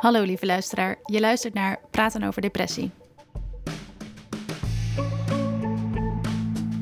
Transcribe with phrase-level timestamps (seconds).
[0.00, 2.90] Hallo lieve luisteraar, je luistert naar Praten over Depressie.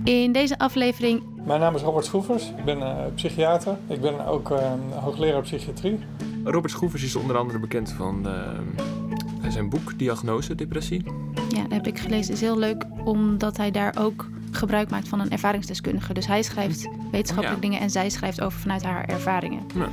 [0.05, 1.23] In deze aflevering.
[1.45, 3.77] Mijn naam is Robert Schroevers, ik ben uh, psychiater.
[3.87, 5.99] Ik ben ook uh, hoogleraar psychiatrie.
[6.45, 11.05] Robert Schroevers is onder andere bekend van uh, zijn boek Diagnose Depressie.
[11.49, 12.33] Ja, dat heb ik gelezen.
[12.33, 16.15] Het is heel leuk omdat hij daar ook gebruik maakt van een ervaringsdeskundige.
[16.15, 19.67] Dus hij schrijft wetenschappelijke dingen en zij schrijft over vanuit haar ervaringen.
[19.75, 19.89] Ja.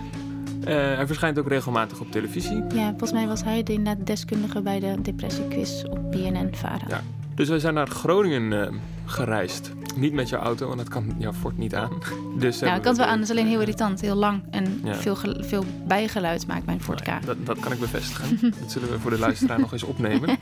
[0.59, 2.63] Uh, hij verschijnt ook regelmatig op televisie.
[2.73, 6.85] Ja, volgens mij was hij de deskundige bij de depressiequiz op BNN-Vara.
[6.87, 7.01] Ja.
[7.35, 9.71] Dus wij zijn naar Groningen uh, gereisd.
[9.95, 11.91] Niet met jouw auto, want dat kan jouw Ford niet aan.
[12.39, 13.19] Dus, nou, ik kan het wel aan.
[13.19, 14.43] Het is alleen heel irritant, heel lang.
[14.51, 14.93] En ja.
[14.93, 17.07] veel, veel bijgeluid maakt mijn Ford K.
[17.07, 18.39] Nee, dat, dat, kan ik bevestigen.
[18.61, 20.37] dat zullen we voor de luisteraar nog eens opnemen.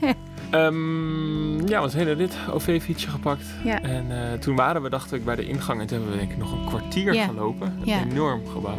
[0.50, 3.44] Um, ja, we een hele rit OV-fietsje gepakt.
[3.64, 3.82] Ja.
[3.82, 5.80] En uh, toen waren we, dacht ik, bij de ingang.
[5.80, 7.26] En toen hebben we denk ik nog een kwartier ja.
[7.26, 7.78] gelopen.
[7.84, 8.78] Een enorm gebouw.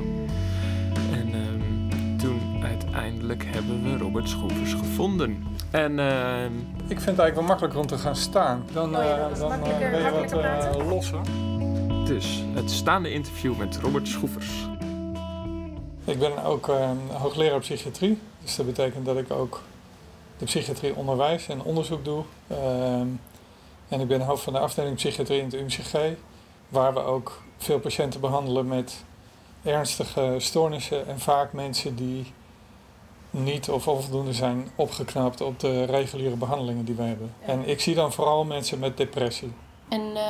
[2.95, 5.47] Uiteindelijk hebben we Robert Schroevers gevonden.
[5.71, 6.51] En uh, ik
[6.87, 8.65] vind het eigenlijk wel makkelijker om te gaan staan.
[8.71, 11.19] Dan, oh ja, uh, dan ben je wat uh, losser.
[12.05, 14.67] Dus het staande interview met Robert Schroevers.
[16.03, 16.71] Ik ben ook
[17.11, 18.19] hoogleraar psychiatrie.
[18.41, 19.61] Dus dat betekent dat ik ook
[20.37, 22.23] de psychiatrie onderwijs en onderzoek doe.
[22.47, 22.57] Uh,
[23.87, 25.93] en ik ben hoofd van de afdeling psychiatrie in het UMCG,
[26.69, 29.03] waar we ook veel patiënten behandelen met
[29.63, 32.33] ernstige stoornissen en vaak mensen die
[33.43, 37.33] niet of onvoldoende zijn opgeknapt op de reguliere behandelingen die we hebben.
[37.41, 37.47] Ja.
[37.47, 39.51] En ik zie dan vooral mensen met depressie.
[39.89, 40.21] En uh,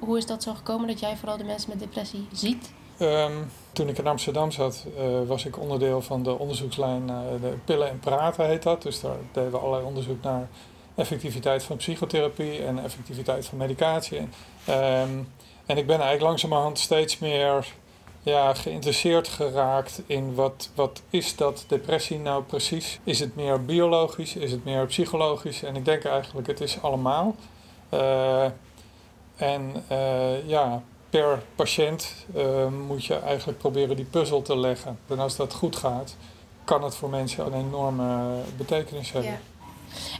[0.00, 2.72] hoe is dat zo gekomen dat jij vooral de mensen met depressie ziet?
[2.98, 7.54] Um, toen ik in Amsterdam zat, uh, was ik onderdeel van de onderzoekslijn uh, de
[7.64, 8.82] Pillen en Praten heet dat.
[8.82, 10.48] Dus daar deden we allerlei onderzoek naar
[10.94, 14.18] effectiviteit van psychotherapie en effectiviteit van medicatie.
[14.18, 15.28] Um,
[15.66, 17.72] en ik ben eigenlijk langzamerhand steeds meer
[18.22, 23.00] ja, geïnteresseerd geraakt in wat, wat is dat depressie nou precies?
[23.04, 24.36] Is het meer biologisch?
[24.36, 25.62] Is het meer psychologisch?
[25.62, 27.36] En ik denk eigenlijk het is allemaal.
[27.94, 28.44] Uh,
[29.36, 29.84] en
[30.46, 34.98] ja, per patiënt uh, moet je eigenlijk proberen die puzzel te leggen.
[35.06, 36.16] En als dat goed gaat,
[36.64, 39.40] kan het voor mensen een enorme betekenis hebben.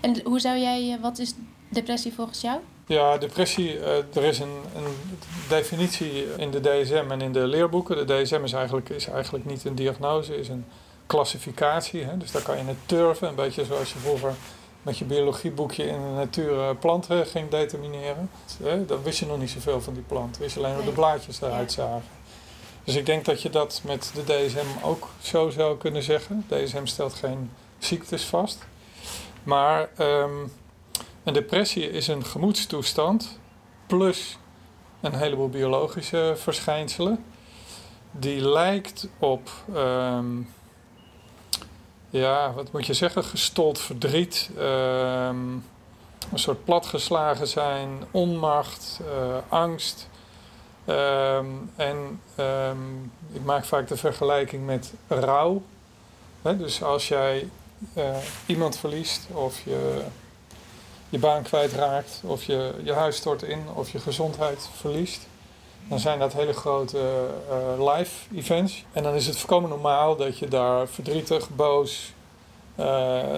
[0.00, 1.34] En hoe zou jij, wat is
[1.69, 2.58] depressie volgens jou?
[2.87, 5.16] Ja, depressie, uh, er is een, een,
[5.48, 8.06] definitie in de DSM en in de leerboeken.
[8.06, 10.65] De DSM is eigenlijk, is eigenlijk niet een diagnose, is een
[11.06, 12.04] klassificatie.
[12.04, 12.16] Hè?
[12.16, 14.34] Dus daar kan je het turven, een beetje zoals je vroeger
[14.82, 18.31] met je biologieboekje in de natuur planten ging determineren.
[18.87, 20.38] Dan wist je nog niet zoveel van die plant.
[20.38, 22.03] Wist je alleen hoe de blaadjes eruit zagen.
[22.84, 26.44] Dus ik denk dat je dat met de DSM ook zo zou kunnen zeggen.
[26.49, 28.59] DSM stelt geen ziektes vast.
[29.43, 30.53] Maar um,
[31.24, 33.38] een depressie is een gemoedstoestand
[33.86, 34.38] plus
[35.00, 37.24] een heleboel biologische verschijnselen.
[38.10, 40.48] Die lijkt op um,
[42.10, 45.64] ja, wat moet je zeggen, gestold verdriet, um,
[46.32, 50.08] een soort platgeslagen zijn, onmacht, uh, angst.
[50.86, 52.20] Um, en
[53.32, 55.62] ik maak vaak de vergelijking met rouw.
[56.42, 57.48] Dus als jij
[57.94, 58.16] uh,
[58.46, 60.04] iemand verliest of je
[61.12, 65.20] je baan kwijtraakt of je, je huis stort in of je gezondheid verliest
[65.88, 67.28] dan zijn dat hele grote
[67.78, 68.84] uh, live events.
[68.92, 72.12] En dan is het volkomen normaal dat je daar verdrietig, boos,
[72.76, 72.86] uh,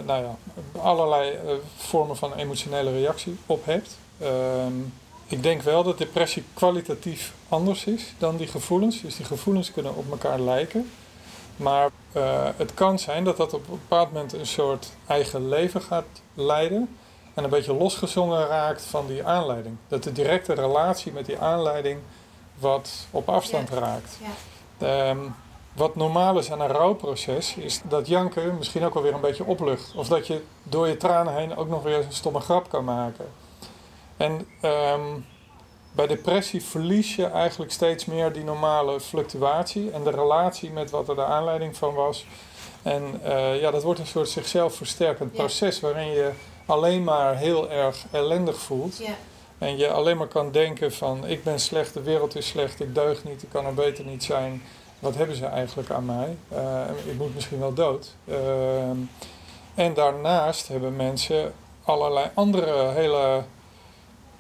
[0.07, 0.37] nou ja,
[0.81, 3.97] allerlei uh, vormen van emotionele reactie op hebt.
[4.23, 4.93] Um,
[5.27, 9.01] ik denk wel dat depressie kwalitatief anders is dan die gevoelens.
[9.01, 10.91] Dus die gevoelens kunnen op elkaar lijken.
[11.57, 11.91] Maar
[12.57, 16.97] het kan zijn dat dat op een bepaald moment een soort eigen leven gaat leiden.
[17.35, 19.77] En een beetje losgezongen raakt van die aanleiding.
[19.89, 22.01] Dat de directe relatie met die aanleiding
[22.59, 23.79] wat op afstand ja.
[23.79, 24.19] raakt.
[24.79, 25.11] Ja.
[25.11, 25.35] Um,
[25.73, 29.45] wat normaal is aan een rouwproces, is dat janken misschien ook wel weer een beetje
[29.45, 29.93] oplucht.
[29.95, 33.27] Of dat je door je tranen heen ook nog weer een stomme grap kan maken.
[34.17, 35.27] En um,
[35.93, 41.09] bij depressie verlies je eigenlijk steeds meer die normale fluctuatie en de relatie met wat
[41.09, 42.27] er de aanleiding van was.
[42.83, 45.39] En uh, ja, dat wordt een soort zichzelf versterkend ja.
[45.39, 46.31] proces waarin je
[46.67, 48.97] alleen maar heel erg ellendig voelt.
[48.97, 49.15] Ja.
[49.59, 52.95] En je alleen maar kan denken van ik ben slecht, de wereld is slecht, ik
[52.95, 54.63] deug niet, ik kan er beter niet zijn.
[54.99, 56.37] Wat hebben ze eigenlijk aan mij?
[56.53, 58.15] Uh, ik moet misschien wel dood.
[58.25, 58.37] Uh,
[59.75, 61.53] en daarnaast hebben mensen
[61.85, 63.43] allerlei andere hele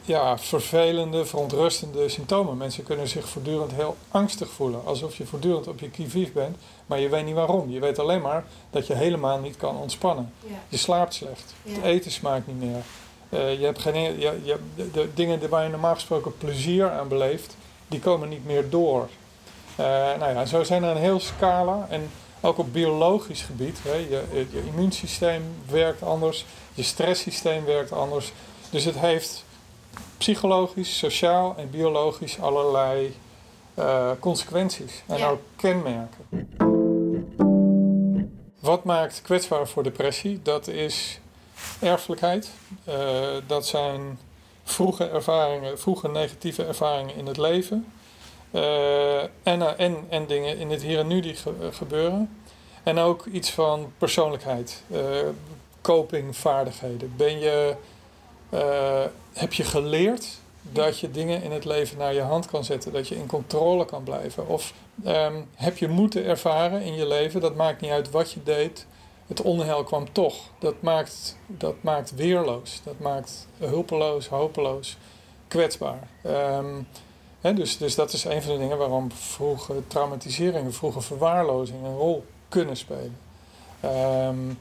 [0.04, 2.56] ja, vervelende, verontrustende symptomen.
[2.56, 4.84] Mensen kunnen zich voortdurend heel angstig voelen.
[4.84, 6.56] Alsof je voortdurend op je kivief bent,
[6.86, 7.70] maar je weet niet waarom.
[7.70, 10.32] Je weet alleen maar dat je helemaal niet kan ontspannen.
[10.40, 10.54] Ja.
[10.68, 11.54] Je slaapt slecht.
[11.62, 11.74] Ja.
[11.74, 12.82] Het eten smaakt niet meer.
[13.28, 17.08] Uh, je hebt geen, je, je, de, de dingen waar je normaal gesproken plezier aan
[17.08, 17.56] beleeft,
[17.88, 19.08] die komen niet meer door.
[19.80, 19.86] Uh,
[20.18, 21.86] nou ja, zo zijn er een heel scala.
[21.90, 22.10] En
[22.40, 23.78] ook op biologisch gebied.
[23.82, 26.44] Hè, je, je immuunsysteem werkt anders,
[26.74, 28.32] je stresssysteem werkt anders.
[28.70, 29.44] Dus het heeft
[30.18, 33.16] psychologisch, sociaal en biologisch allerlei
[33.78, 36.72] uh, consequenties en ook kenmerken.
[38.64, 40.40] Wat maakt kwetsbaar voor depressie?
[40.42, 41.20] Dat is
[41.80, 42.50] erfelijkheid.
[42.88, 42.94] Uh,
[43.46, 44.18] dat zijn
[44.62, 47.92] vroege ervaringen, vroege negatieve ervaringen in het leven.
[48.50, 52.38] Uh, en, en, en dingen in het hier en nu die ge gebeuren.
[52.82, 54.82] En ook iets van persoonlijkheid,
[55.80, 57.12] copingvaardigheden.
[57.16, 57.74] Ben je,
[59.32, 60.26] heb je geleerd
[60.72, 63.84] dat je dingen in het leven naar je hand kan zetten, dat je in controle
[63.84, 64.48] kan blijven?
[64.48, 64.72] Of
[65.06, 68.86] um, heb je moeten ervaren in je leven, dat maakt niet uit wat je deed,
[69.26, 70.34] het onheil kwam toch.
[70.58, 74.96] Dat maakt, dat maakt weerloos, dat maakt hulpeloos, hopeloos,
[75.48, 76.08] kwetsbaar.
[76.26, 76.88] Um,
[77.40, 82.24] dus, dus dat is een van de dingen waarom vroege traumatiseringen, vroege verwaarlozing een rol
[82.48, 83.18] kunnen spelen.
[83.84, 84.58] Um,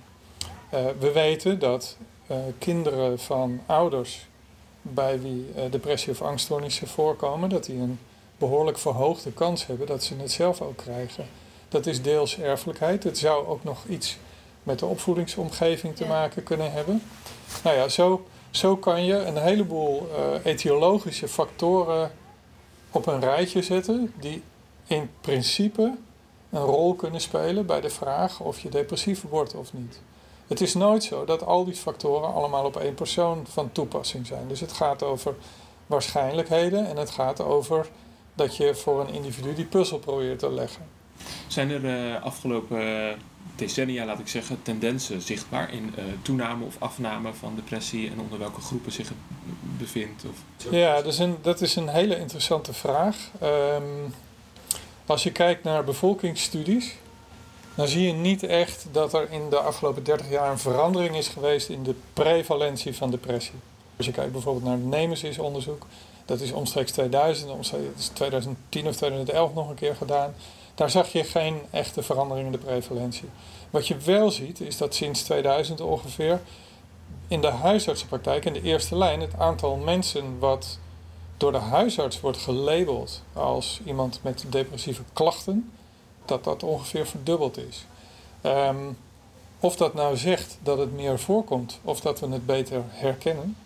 [0.74, 1.98] uh, we weten dat
[2.32, 4.28] uh, kinderen van ouders
[4.84, 8.00] bij wie uh, depressie of angststoornissen voorkomen, dat die een
[8.38, 11.26] behoorlijk verhoogde kans hebben dat ze het zelf ook krijgen.
[11.70, 13.04] Dat is deels erfelijkheid.
[13.04, 14.18] Het zou ook nog iets
[14.64, 17.02] met de opvoedingsomgeving te maken kunnen hebben.
[17.64, 22.12] Nou ja, zo, zo kan je een heleboel uh, etiologische factoren
[22.92, 24.44] op een rijtje zetten die
[24.88, 25.98] in principe
[26.50, 30.00] een rol kunnen spelen bij de vraag of je depressief wordt of niet.
[30.54, 34.48] Het is nooit zo dat al die factoren allemaal op één persoon van toepassing zijn.
[34.48, 35.36] Dus het gaat over
[35.88, 37.88] waarschijnlijkheden en het gaat over
[38.34, 40.82] dat je voor een individu die puzzel probeert te leggen.
[41.48, 43.16] Zijn er uh, afgelopen
[43.56, 48.40] decennia, laat ik zeggen, tendensen zichtbaar in uh, toename of afname van depressie en onder
[48.40, 49.18] welke groepen zich het
[49.78, 50.24] bevindt?
[50.30, 50.70] Of...
[50.72, 53.18] Ja, dat is, een, dat is een hele interessante vraag.
[53.44, 54.14] Um,
[55.06, 56.96] als je kijkt naar bevolkingsstudies,
[57.76, 61.28] dan zie je niet echt dat er in de afgelopen 30 jaar een verandering is
[61.28, 63.60] geweest in de prevalentie van depressie.
[63.98, 65.88] Als je kijkt bijvoorbeeld naar het Nemesis-onderzoek,
[66.26, 70.34] dat is omstreeks 2000, omstreeks 2010 of 2011 nog een keer gedaan.
[70.76, 73.30] Daar zag je geen echte verandering in de prevalentie.
[73.70, 76.42] Wat je wel ziet, is dat sinds 2000 ongeveer
[77.28, 80.80] in de huisartsenpraktijk, in de eerste lijn, het aantal mensen wat
[81.38, 85.72] door de huisarts wordt gelabeld als iemand met depressieve klachten,
[86.26, 87.86] dat dat ongeveer verdubbeld is.
[88.44, 88.98] Um,
[89.60, 93.58] of dat nou zegt dat het meer voorkomt of dat we het beter herkennen,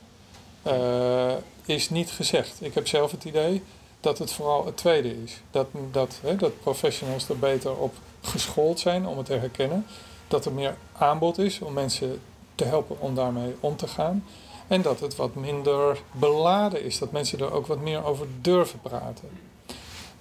[0.67, 1.33] uh,
[1.65, 2.57] is niet gezegd.
[2.59, 3.63] Ik heb zelf het idee
[3.99, 5.41] dat het vooral het tweede is.
[5.51, 9.85] Dat, dat, hè, dat professionals er beter op geschoold zijn om het te herkennen.
[10.27, 12.21] Dat er meer aanbod is om mensen
[12.55, 14.25] te helpen om daarmee om te gaan.
[14.67, 16.97] En dat het wat minder beladen is.
[16.97, 19.29] Dat mensen er ook wat meer over durven praten.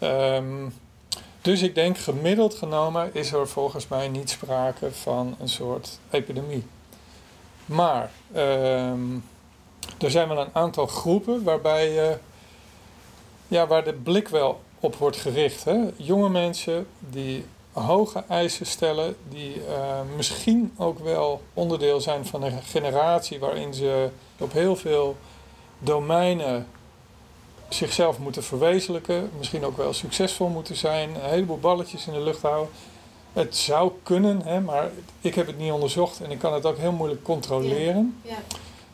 [0.01, 0.75] Um,
[1.47, 6.67] dus ik denk gemiddeld genomen is er volgens mij niet sprake van een soort epidemie.
[7.67, 9.25] Maar um,
[9.99, 12.19] er zijn wel een aantal groepen waarbij je
[13.49, 15.65] ja, waar de blik wel op wordt gericht.
[15.65, 15.77] Hè?
[15.97, 22.63] Jonge mensen die hoge eisen stellen, die uh, misschien ook wel onderdeel zijn van een
[22.63, 24.09] generatie waarin ze
[24.39, 25.17] op heel veel
[25.79, 26.67] domeinen
[27.69, 32.43] zichzelf moeten verwezenlijken, misschien ook wel succesvol moeten zijn, een heleboel balletjes in de lucht
[32.43, 32.69] houden.
[33.33, 36.79] Het zou kunnen, hè, maar ik heb het niet onderzocht en ik kan het ook
[36.79, 38.21] heel moeilijk controleren.
[38.23, 38.31] Ja.
[38.31, 38.39] Ja.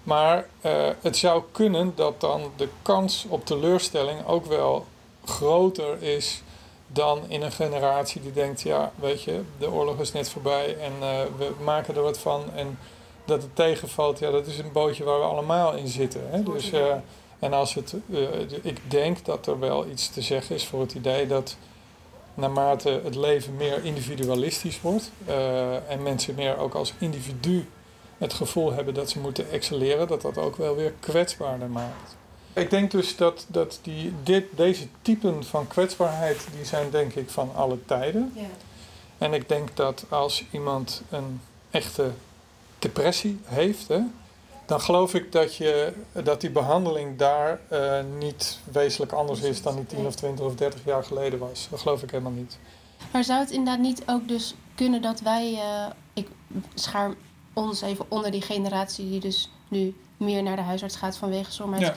[0.02, 4.87] Maar uh, het zou kunnen dat dan de kans op teleurstelling ook wel
[5.25, 6.43] groter is
[6.87, 10.93] dan in een generatie die denkt, ja, weet je, de oorlog is net voorbij en
[11.00, 12.45] uh, we maken er wat van.
[12.55, 12.79] En
[13.25, 16.21] dat het tegenvalt, ja, dat is een bootje waar we allemaal in zitten.
[16.31, 16.43] Hè?
[16.43, 16.95] Dus, uh,
[17.43, 17.95] en als het,
[18.63, 21.57] ik denk dat er wel iets te zeggen is voor het idee dat
[22.35, 25.11] naarmate het leven meer individualistisch wordt
[25.89, 27.69] en mensen meer ook als individu
[28.19, 32.17] het gevoel hebben dat ze moeten excelleren, dat dat ook wel weer kwetsbaarder maakt.
[32.53, 37.31] Ik denk dus dat, dat die, dit, deze typen van kwetsbaarheid, die zijn denk ik
[37.31, 38.33] van alle tijden.
[38.35, 38.43] Ja.
[39.19, 42.11] En ik denk dat als iemand een echte
[42.79, 44.01] depressie heeft, hè,
[44.66, 49.75] dan geloof ik dat, je, dat die behandeling daar uh, niet wezenlijk anders is dan
[49.75, 51.66] die 10 of 20 of 30 jaar geleden was.
[51.71, 52.59] Dat geloof ik helemaal niet.
[53.12, 56.28] Maar zou het inderdaad niet ook dus kunnen dat wij, uh, ik
[56.75, 57.14] schaar
[57.52, 61.78] ons even onder die generatie die dus nu meer naar de huisarts gaat vanwege.
[61.78, 61.95] Ja.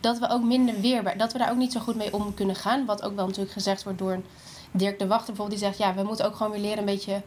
[0.00, 2.56] Dat we ook minder weerbaar, dat we daar ook niet zo goed mee om kunnen
[2.56, 2.86] gaan.
[2.86, 4.20] Wat ook wel natuurlijk gezegd wordt door
[4.70, 5.60] Dirk de Wachter bijvoorbeeld.
[5.60, 7.22] Die zegt, ja, we moeten ook gewoon weer leren een beetje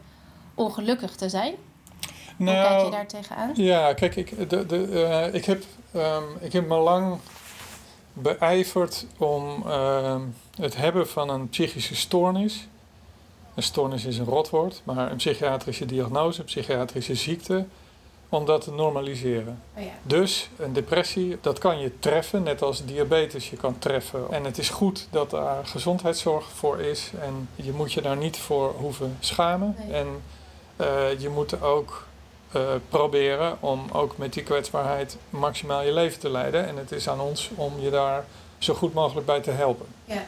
[0.54, 1.54] ongelukkig te zijn.
[2.36, 3.50] Nou, Hoe kijk je daar tegenaan?
[3.54, 5.62] Ja, kijk, ik, de, de, uh, ik, heb,
[5.96, 7.18] um, ik heb me lang
[8.12, 10.20] beijverd om uh,
[10.60, 12.68] het hebben van een psychische stoornis
[13.54, 17.64] Een stoornis is een rotwoord, maar een psychiatrische diagnose, een psychiatrische ziekte,
[18.28, 19.62] om dat te normaliseren.
[19.76, 19.90] Oh ja.
[20.02, 24.26] Dus een depressie, dat kan je treffen, net als diabetes je kan treffen.
[24.30, 27.10] En het is goed dat daar gezondheidszorg voor is.
[27.20, 29.76] En je moet je daar niet voor hoeven schamen.
[29.78, 29.96] Nee.
[29.96, 30.06] En
[30.76, 32.06] eh, je moet ook
[32.52, 36.66] eh, proberen om ook met die kwetsbaarheid maximaal je leven te leiden.
[36.66, 38.24] En het is aan ons om je daar
[38.58, 39.86] zo goed mogelijk bij te helpen.
[40.04, 40.24] Ja.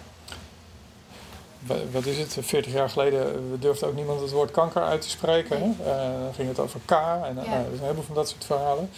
[1.59, 2.37] Wa- Wat is het?
[2.40, 5.59] 40 jaar geleden eh, durfde ook niemand het woord kanker uit te spreken.
[5.61, 5.75] Nee.
[5.93, 6.99] Eh, dan ging het over K en
[7.35, 7.52] Ja.
[7.52, 8.90] er een heleboel van dat soort verhalen.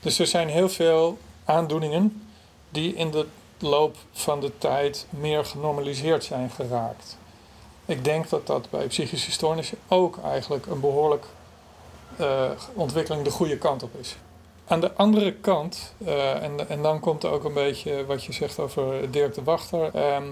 [0.00, 2.22] Dus er zijn heel veel aandoeningen
[2.70, 3.26] die in de
[3.58, 7.16] loop van de tijd meer genormaliseerd zijn geraakt.
[7.86, 11.24] Ik denk dat dat bij psychische stoornissen ook eigenlijk een behoorlijk
[12.20, 14.16] eh, ontwikkeling de goede kant op is.
[14.66, 18.32] Aan de andere kant, eh, en, en dan komt er ook een beetje wat je
[18.32, 19.90] zegt over Dirk de Wachter.
[19.94, 20.24] ehm,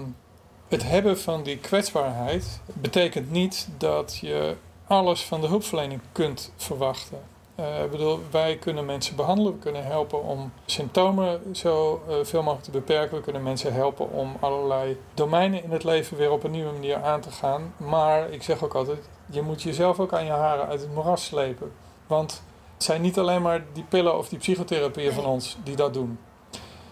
[0.67, 4.55] het hebben van die kwetsbaarheid betekent niet dat je
[4.87, 7.19] alles van de hulpverlening kunt verwachten.
[7.55, 12.71] Eh, bedoel, wij kunnen mensen behandelen, we kunnen helpen om symptomen zo veel mogelijk te
[12.71, 13.17] beperken.
[13.17, 16.95] We kunnen mensen helpen om allerlei domeinen in het leven weer op een nieuwe manier
[16.95, 17.73] aan te gaan.
[17.77, 21.25] Maar ik zeg ook altijd, je moet jezelf ook aan je haren uit het moeras
[21.25, 21.71] slepen.
[22.07, 22.41] Want
[22.73, 26.19] het zijn niet alleen maar die pillen of die psychotherapieën van ons die dat doen.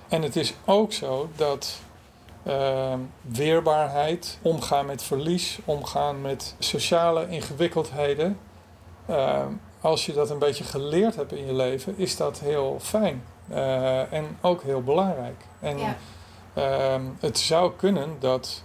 [0.07, 1.77] En het is ook zo dat
[2.43, 8.39] ehm, weerbaarheid, omgaan met verlies, omgaan met sociale ingewikkeldheden.
[9.05, 9.47] ehm,
[9.81, 13.23] als je dat een beetje geleerd hebt in je leven, is dat heel fijn.
[13.49, 15.41] Eh, en ook heel belangrijk.
[15.59, 15.95] En Ja.
[16.53, 18.63] ehm, het zou kunnen dat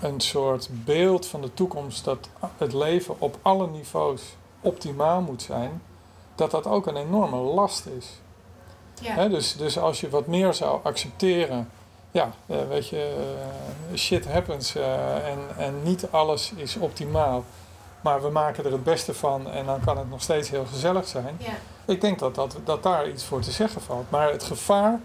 [0.00, 2.28] een soort beeld van de toekomst dat
[2.58, 4.22] het leven op alle niveaus
[4.60, 5.82] optimaal moet zijn,
[6.34, 8.06] dat dat ook een enorme last is.
[9.00, 9.28] Ja.
[9.28, 11.68] Dus, dus als je wat meer zou accepteren,
[12.10, 13.14] ja, eh, weet je,
[13.90, 17.44] eh, shit happens eh, en, en niet alles is optimaal.
[18.00, 21.06] Maar we maken er het beste van en dan kan het nog steeds heel gezellig
[21.06, 21.36] zijn.
[21.38, 21.52] Ja.
[21.84, 24.10] Ik denk dat, dat, dat daar iets voor te zeggen valt.
[24.10, 25.00] Maar het gevaar,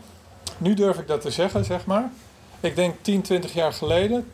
[0.57, 2.11] nu durf ik dat te zeggen, zeg maar.
[2.59, 4.31] Ik denk 10, 20 jaar geleden,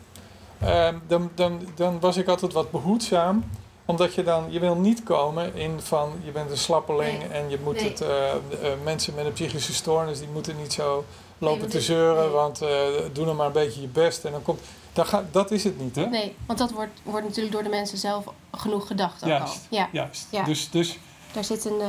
[0.62, 3.44] ehm, dan, dan, dan was ik altijd wat behoedzaam.
[3.86, 7.28] Omdat je dan, je wil niet komen in van, je bent een slappeling Nee.
[7.28, 7.90] en je moet Nee.
[7.90, 8.38] het, eh, eh,
[8.84, 11.06] mensen met een psychische stoornis, die moeten niet zo
[11.38, 12.70] lopen te zeuren, want eh,
[13.12, 14.60] doe nou maar een beetje je best en dan komt,
[14.94, 16.06] dat, gaat, dat is het niet, hè?
[16.06, 19.54] Nee, want dat wordt, wordt natuurlijk door de mensen zelf genoeg gedacht ook Juist.
[19.54, 19.60] al.
[19.78, 20.28] Ja, Juist.
[20.32, 20.44] Ja.
[20.44, 21.00] Dus, dus
[21.34, 21.80] daar zit een,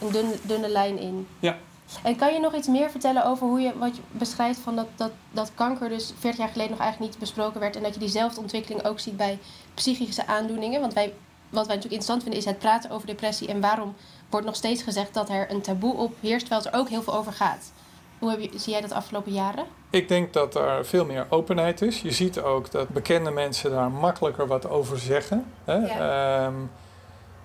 [0.00, 1.26] een dunne, dunne lijn in.
[1.38, 1.56] Ja.
[2.02, 4.86] En kan je nog iets meer vertellen over hoe je wat je beschrijft van dat,
[4.96, 8.00] dat, dat kanker dus 40 jaar geleden nog eigenlijk niet besproken werd en dat je
[8.00, 9.38] diezelfde ontwikkeling ook ziet bij
[9.74, 10.80] psychische aandoeningen?
[10.80, 11.12] Want wij,
[11.48, 13.94] wat wij natuurlijk interessant vinden is het praten over depressie en waarom
[14.30, 17.14] wordt nog steeds gezegd dat er een taboe op heerst, terwijl er ook heel veel
[17.14, 17.72] over gaat.
[18.18, 19.64] Hoe heb je, zie jij dat de afgelopen jaren?
[19.90, 22.00] Ik denk dat er veel meer openheid is.
[22.00, 25.52] Je ziet ook dat bekende mensen daar makkelijker wat over zeggen.
[25.64, 25.86] Hè?
[25.86, 26.54] Ehm,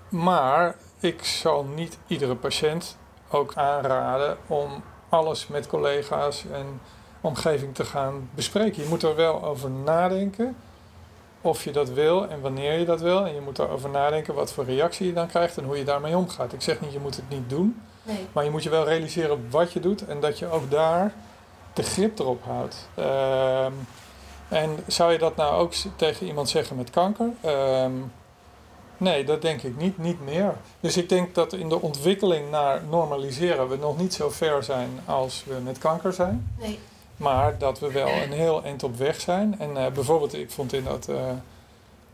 [0.09, 2.97] maar ik zal niet iedere patiënt
[3.29, 6.81] ook aanraden om alles met collega's en
[7.21, 8.83] omgeving te gaan bespreken.
[8.83, 10.55] Je moet er wel over nadenken
[11.41, 13.25] of je dat wil en wanneer je dat wil.
[13.25, 16.17] En je moet erover nadenken wat voor reactie je dan krijgt en hoe je daarmee
[16.17, 16.53] omgaat.
[16.53, 17.81] Ik zeg niet je moet het niet doen.
[18.03, 18.27] Nee.
[18.31, 21.13] Maar je moet je wel realiseren wat je doet en dat je ook daar
[21.73, 22.89] de grip erop houdt.
[22.95, 23.73] Ehm,
[24.47, 27.29] en zou je dat nou ook tegen iemand zeggen met kanker?
[27.41, 27.91] Ehm,
[28.99, 30.55] nee, dat denk ik niet, niet meer.
[30.79, 34.89] Dus ik denk dat in de ontwikkeling naar normaliseren we nog niet zo ver zijn
[35.05, 36.51] als we met kanker zijn.
[36.59, 36.79] Nee.
[37.17, 39.55] Maar dat we wel een heel eind op weg zijn.
[39.59, 41.15] En eh, bijvoorbeeld, ik vond in dat, eh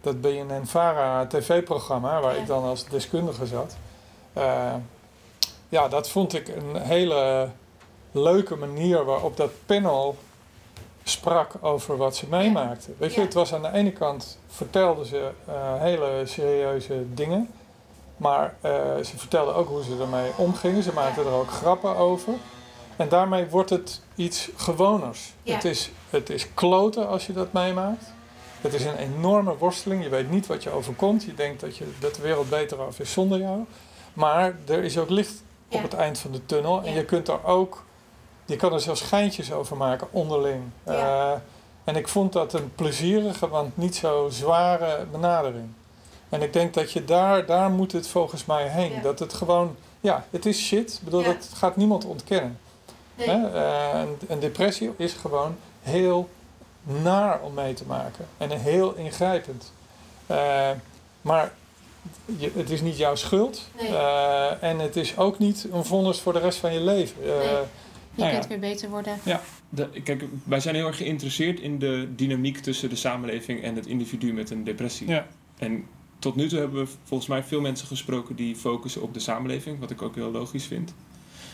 [0.02, 2.42] dat BNN-VARA tv-programma, waar Ja.
[2.42, 3.76] ik dan als deskundige zat...
[4.34, 4.74] eh,
[5.70, 7.50] ja, dat vond ik een hele
[8.12, 10.16] leuke manier waarop dat panel
[11.08, 12.96] sprak over wat ze meemaakten.
[12.98, 13.26] Weet je, Ja.
[13.26, 17.50] het was aan de ene kant vertelden ze eh, hele serieuze dingen.
[18.18, 18.72] Maar eh,
[19.04, 20.84] ze vertelden ook hoe ze ermee omgingen.
[20.84, 22.34] Ze maakten er ook grappen over.
[22.96, 25.34] En daarmee wordt het iets gewoners.
[25.44, 25.54] Ja.
[25.54, 28.14] Het, is, het is kloten als je dat meemaakt.
[28.62, 30.04] Het is een enorme worsteling.
[30.04, 31.24] Je weet niet wat je overkomt.
[31.24, 33.60] Je denkt dat, je, dat de wereld beter af is zonder jou.
[34.14, 35.78] Maar er is ook licht Ja.
[35.78, 36.82] op het eind van de tunnel.
[36.84, 37.84] En je kunt er ook...
[38.46, 40.64] Je kan er zelfs schijntjes over maken onderling.
[40.86, 40.94] Ja.
[40.94, 41.40] Eh,
[41.84, 45.68] en ik vond dat een plezierige, want niet zo zware benadering.
[46.30, 48.92] En ik denk dat je daar, daar moet het volgens mij heen.
[48.92, 49.02] Ja.
[49.02, 50.94] Dat het gewoon, ja, het is shit.
[50.94, 51.26] Ik bedoel, Ja.
[51.28, 52.60] dat gaat niemand ontkennen.
[53.16, 53.30] Nee.
[53.30, 53.48] Hè?
[53.54, 56.30] Eh, een, een depressie is gewoon heel
[56.84, 58.26] naar om mee te maken.
[58.38, 59.72] En heel ingrijpend.
[60.28, 60.70] Eh,
[61.22, 61.52] maar
[62.38, 63.62] je, het is niet jouw schuld.
[63.80, 63.98] Nee.
[64.60, 67.18] En het is ook niet een vonnis voor de rest van je leven.
[67.26, 67.58] Nee.
[68.16, 68.40] Je Nou ja.
[68.40, 69.18] kunt weer beter worden.
[69.24, 73.76] Ja, de, kijk, wij zijn heel erg geïnteresseerd in de dynamiek tussen de samenleving en
[73.76, 75.08] het individu met een depressie.
[75.08, 75.28] Ja.
[75.58, 75.86] En
[76.20, 79.80] tot nu toe hebben we volgens mij veel mensen gesproken die focussen op de samenleving,
[79.80, 80.94] wat ik ook heel logisch vind.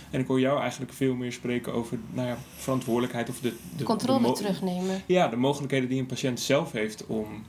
[0.10, 3.84] En ik hoor jou eigenlijk veel meer spreken over nou ja, verantwoordelijkheid of de, de
[3.84, 5.02] controle de terugnemen.
[5.06, 7.44] Ja, de mogelijkheden die een patiënt zelf heeft om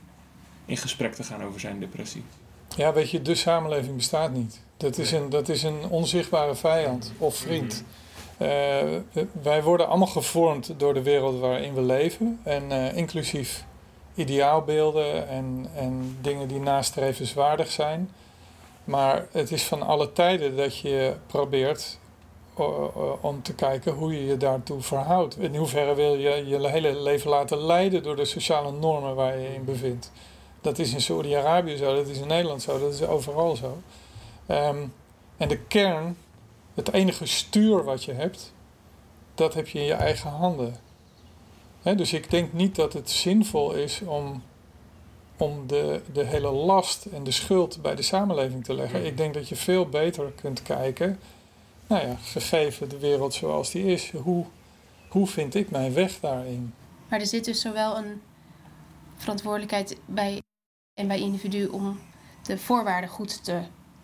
[0.65, 2.23] in gesprek te gaan over zijn depressie.
[2.77, 4.61] Ja, weet je, de samenleving bestaat niet.
[4.77, 7.73] Dat is een, dat is een onzichtbare vijand of vriend.
[7.73, 8.02] Eh,
[9.41, 12.39] wij worden allemaal gevormd door de wereld waarin we leven.
[12.43, 13.65] En eh, inclusief
[14.15, 18.09] ideaalbeelden en, en dingen die nastrevenswaardig zijn.
[18.83, 21.97] Maar het is van alle tijden dat je probeert
[22.57, 25.37] eh, eh, om te kijken hoe je je daartoe verhoudt.
[25.37, 29.41] In hoeverre wil je je hele leven laten leiden door de sociale normen waar je
[29.41, 30.11] je in bevindt.
[30.61, 33.77] Dat is in Saudi-Arabië zo, dat is in Nederland zo, dat is overal zo.
[34.45, 34.77] Ehm,
[35.37, 36.17] en de kern,
[36.73, 38.53] het enige stuur wat je hebt,
[39.35, 40.75] dat heb je in je eigen handen.
[41.81, 44.43] Dus ik denk niet dat het zinvol is om,
[45.37, 49.05] om de, de hele last en de schuld bij de samenleving te leggen.
[49.05, 51.19] Ik denk dat je veel beter kunt kijken,
[51.87, 54.45] nou ja, gegeven de wereld zoals die is, hoe,
[55.09, 56.73] hoe vind ik mijn weg daarin?
[57.09, 58.21] Maar er zit dus zowel een
[59.17, 60.41] verantwoordelijkheid bij
[60.93, 61.99] en bij individu om
[62.43, 63.61] de voorwaarden goed te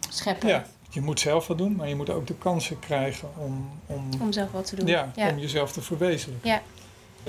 [0.09, 0.49] scheppen.
[0.49, 4.09] Ja, je moet zelf wat doen, maar je moet ook de kansen krijgen om, om,
[4.21, 4.87] Om zelf wat te doen.
[4.87, 5.29] ja, ja.
[5.29, 6.49] om jezelf te verwezenlijken.
[6.49, 6.61] Ja.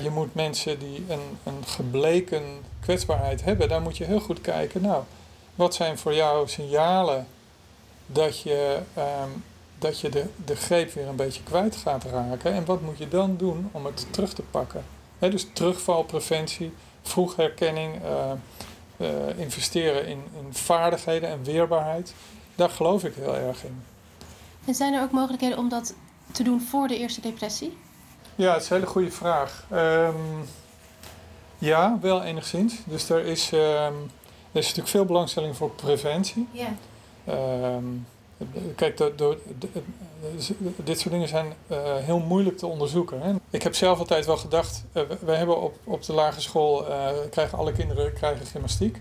[0.02, 2.42] Je moet mensen die een, een gebleken
[2.80, 4.82] kwetsbaarheid hebben, daar moet je heel goed kijken.
[4.82, 5.02] Nou,
[5.54, 7.26] wat zijn voor jou signalen
[8.06, 9.28] dat je, ehm,
[9.78, 12.52] dat je de, de greep weer een beetje kwijt gaat raken?
[12.52, 14.84] En wat moet je dan doen om het terug te pakken?
[15.18, 18.32] Dus terugvalpreventie, vroegherkenning, eh,
[19.36, 22.14] investeren in, in vaardigheden en weerbaarheid.
[22.60, 23.82] Daar geloof ik heel erg in.
[24.64, 25.94] En zijn er ook mogelijkheden om dat
[26.32, 27.76] te doen voor de eerste depressie?
[28.36, 29.64] Ja, het is een hele goede vraag.
[29.70, 30.14] Ehm,
[31.58, 32.74] ja, wel enigszins.
[32.84, 33.92] Dus er is, ehm,
[34.52, 36.48] er is natuurlijk veel belangstelling voor preventie.
[36.50, 36.74] Ja.
[37.24, 37.84] Ehm,
[38.76, 39.38] kijk, de- de-
[40.84, 43.20] dit soort dingen zijn eh, heel moeilijk te onderzoeken.
[43.22, 43.32] Hè.
[43.50, 46.88] Ik heb zelf altijd wel gedacht, eh, we, we hebben op, op de lagere school,
[46.88, 49.00] eh, krijgen alle kinderen krijgen gymnastiek.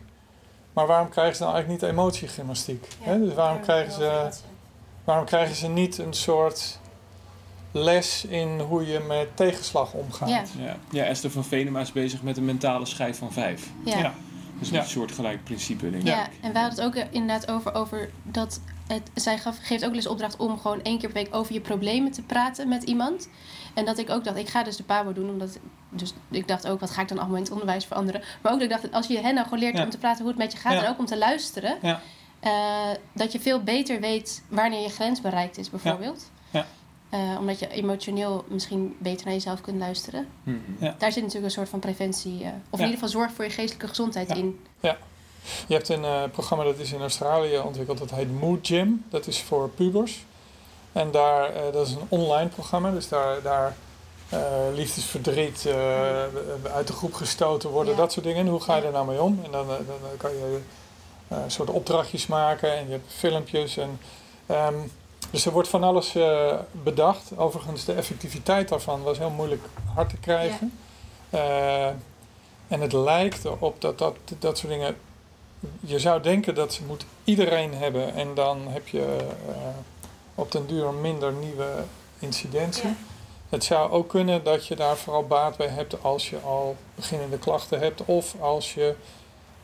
[0.73, 2.87] Maar waarom krijgen ze nou eigenlijk niet emotiegymnastiek?
[3.01, 3.19] hè?
[3.19, 4.29] Dus waarom krijgen, ze,
[5.03, 6.79] waarom krijgen ze niet een soort
[7.71, 10.29] les in hoe je met tegenslag omgaat?
[10.29, 10.43] Ja.
[10.57, 13.67] Ja, ja Esther van Venema is bezig met een mentale schijf van vijf.
[13.85, 13.97] Ja.
[13.97, 14.13] Ja.
[14.59, 14.79] Dus Ja.
[14.81, 16.07] een soortgelijk principe, denk ik.
[16.07, 19.89] Ja, en wij hadden het ook inderdaad over, over dat het, zij gaf, geeft ook
[19.89, 22.83] wel eens opdracht om gewoon één keer per week over je problemen te praten met
[22.83, 23.29] iemand.
[23.73, 25.57] En dat ik ook dacht, ik ga dus de PABO doen, omdat
[25.89, 28.21] dus ik dacht ook, wat ga ik dan allemaal in het onderwijs veranderen?
[28.41, 29.83] Maar ook dat ik dacht, als je hen nou gewoon leert Ja.
[29.83, 30.83] om te praten hoe het met je gaat Ja.
[30.83, 32.01] en ook om te luisteren, Ja.
[32.39, 36.29] eh, dat je veel beter weet wanneer je grens bereikt is, bijvoorbeeld.
[36.49, 36.65] Ja.
[37.09, 40.27] Eh, omdat je emotioneel misschien beter naar jezelf kunt luisteren.
[40.43, 40.57] Mhm.
[40.79, 40.95] Ja.
[40.97, 42.85] Daar zit natuurlijk een soort van preventie, eh, of Ja.
[42.85, 44.35] in ieder geval zorg voor je geestelijke gezondheid Ja.
[44.35, 44.59] in.
[45.67, 49.05] Je hebt een eh, programma dat is in Australië ontwikkeld, dat heet Mood Gym.
[49.09, 50.25] Dat is voor pubers.
[50.91, 53.75] En daar, eh, dat is een online programma, dus daar, daar
[54.29, 54.39] eh,
[54.73, 56.23] liefdesverdriet, eh,
[56.73, 57.99] uit de groep gestoten worden, Ja.
[57.99, 58.45] dat soort dingen.
[58.45, 59.39] En hoe ga je daar nou mee om?
[59.43, 60.59] En dan, dan kan je
[61.27, 63.77] een soort opdrachtjes maken en je hebt filmpjes.
[63.77, 63.99] En,
[64.45, 64.75] ehm,
[65.31, 66.15] dus er wordt van alles
[66.71, 67.31] bedacht.
[67.37, 70.79] Overigens, de effectiviteit daarvan was heel moeilijk hard te krijgen.
[72.67, 74.95] En het lijkt erop dat, dat dat soort dingen
[75.79, 79.17] je zou denken dat ze moet iedereen hebben en dan heb je
[80.39, 81.67] op den duur minder nieuwe
[82.19, 82.95] incidentie.
[83.49, 87.37] Het zou ook kunnen dat je daar vooral baat bij hebt als je al beginnende
[87.37, 88.95] klachten hebt of als je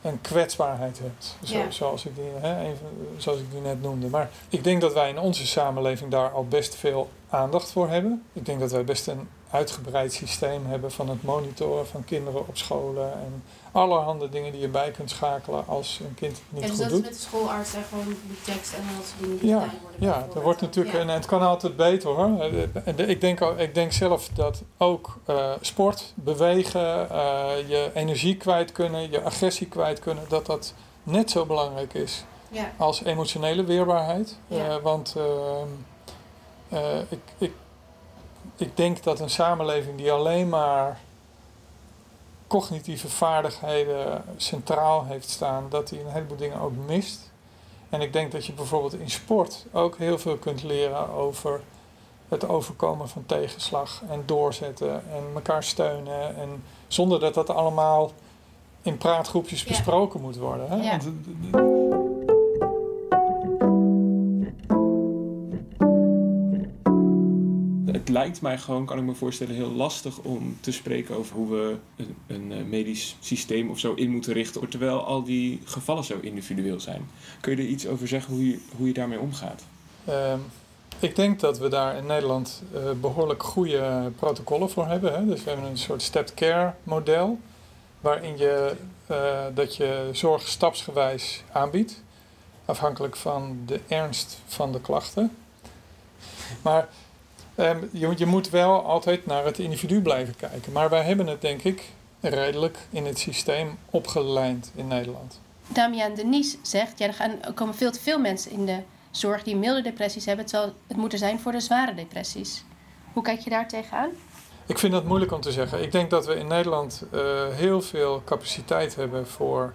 [0.02, 1.72] een kwetsbaarheid hebt, zo, Ja.
[1.72, 4.08] zoals, ik die, hè, een van- zoals ik die net noemde.
[4.08, 8.24] Maar ik denk dat wij in onze samenleving daar al best veel aandacht voor hebben.
[8.34, 12.58] Ik denk dat wij best een uitgebreid systeem hebben van het monitoren van kinderen op
[12.58, 16.68] scholen en allerhande dingen die je bij kunt schakelen als een kind het niet En
[16.70, 17.00] dus goed dat doet.
[17.04, 19.76] is met de schoolarts en gewoon de tekst en dat soort dingen die Ja, gedaan
[19.82, 20.00] worden.
[20.08, 21.02] Ja, er wordt natuurlijk, Ja.
[21.02, 22.38] en het kan altijd beter hoor.
[22.96, 28.72] De- Ik denk, ik denk zelf dat ook eh, sport, bewegen, eh, je energie kwijt
[28.72, 32.72] kunnen, je agressie kwijt kunnen, dat dat net zo belangrijk is Ja.
[32.78, 34.38] als emotionele weerbaarheid.
[34.48, 35.16] Eh, want
[36.70, 37.52] eh, ik, ik,
[38.56, 41.00] ik denk dat een samenleving die alleen maar
[42.48, 47.32] cognitieve vaardigheden centraal heeft staan, dat die een heleboel dingen ook mist.
[47.90, 51.62] En ik denk dat je bijvoorbeeld in sport ook heel veel kunt leren over
[52.30, 56.36] het overkomen van tegenslag en doorzetten en elkaar steunen.
[56.36, 58.12] En zonder dat dat allemaal
[58.82, 59.68] in praatgroepjes Ja.
[59.68, 60.70] besproken moet worden.
[60.70, 60.76] Hè?
[60.76, 60.98] Ja.
[61.52, 61.75] Want,
[68.06, 71.50] het lijkt mij gewoon, kan ik me voorstellen, heel lastig om te spreken over hoe
[71.50, 76.04] we een, een eh, medisch systeem of zo in moeten richten, terwijl al die gevallen
[76.04, 77.10] zo individueel zijn.
[77.40, 79.64] Kun je er iets over zeggen hoe je, hoe je daarmee omgaat?
[80.06, 80.40] Ehm,
[81.00, 85.14] ik denk dat we daar in Nederland uh, behoorlijk goede protocollen voor hebben.
[85.14, 85.26] Hè?
[85.26, 87.40] Dus we hebben een soort stepped care model,
[88.02, 88.76] waarin je,
[89.54, 92.04] dat je zorg stapsgewijs aanbiedt,
[92.66, 95.36] afhankelijk van de ernst van de klachten.
[96.62, 96.88] Maar
[97.58, 100.72] um, je, je moet wel altijd naar het individu blijven kijken.
[100.72, 101.84] Maar wij hebben het denk ik
[102.20, 105.40] redelijk in het systeem opgelijnd in Nederland.
[105.68, 108.80] Damian Denise zegt, ja, er, gaan, er komen veel te veel mensen in de
[109.12, 112.64] zorg die milde depressies hebben, terwijl het moeten zijn voor de zware depressies.
[113.14, 114.10] Hoe kijk je daar tegenaan?
[114.66, 115.82] Ik vind dat moeilijk om te zeggen.
[115.82, 119.74] Ik denk dat we in Nederland uh, heel veel capaciteit hebben voor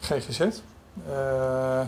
[0.00, 0.40] GGZ.
[1.08, 1.80] Uh,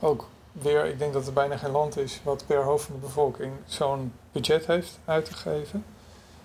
[0.00, 3.00] ook weer, ik denk dat er bijna geen land is wat per hoofd van de
[3.00, 5.84] bevolking zo'n budget heeft uitgegeven.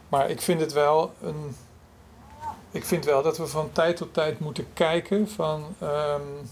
[0.10, 1.56] Maar ik vind het wel een.
[2.72, 6.50] Ik vind wel dat we van tijd tot tijd moeten kijken van um,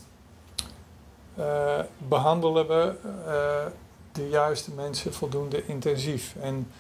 [1.40, 2.94] uh, behandelen we
[3.28, 3.72] uh,
[4.12, 6.36] de juiste mensen voldoende intensief.
[6.42, 6.72] En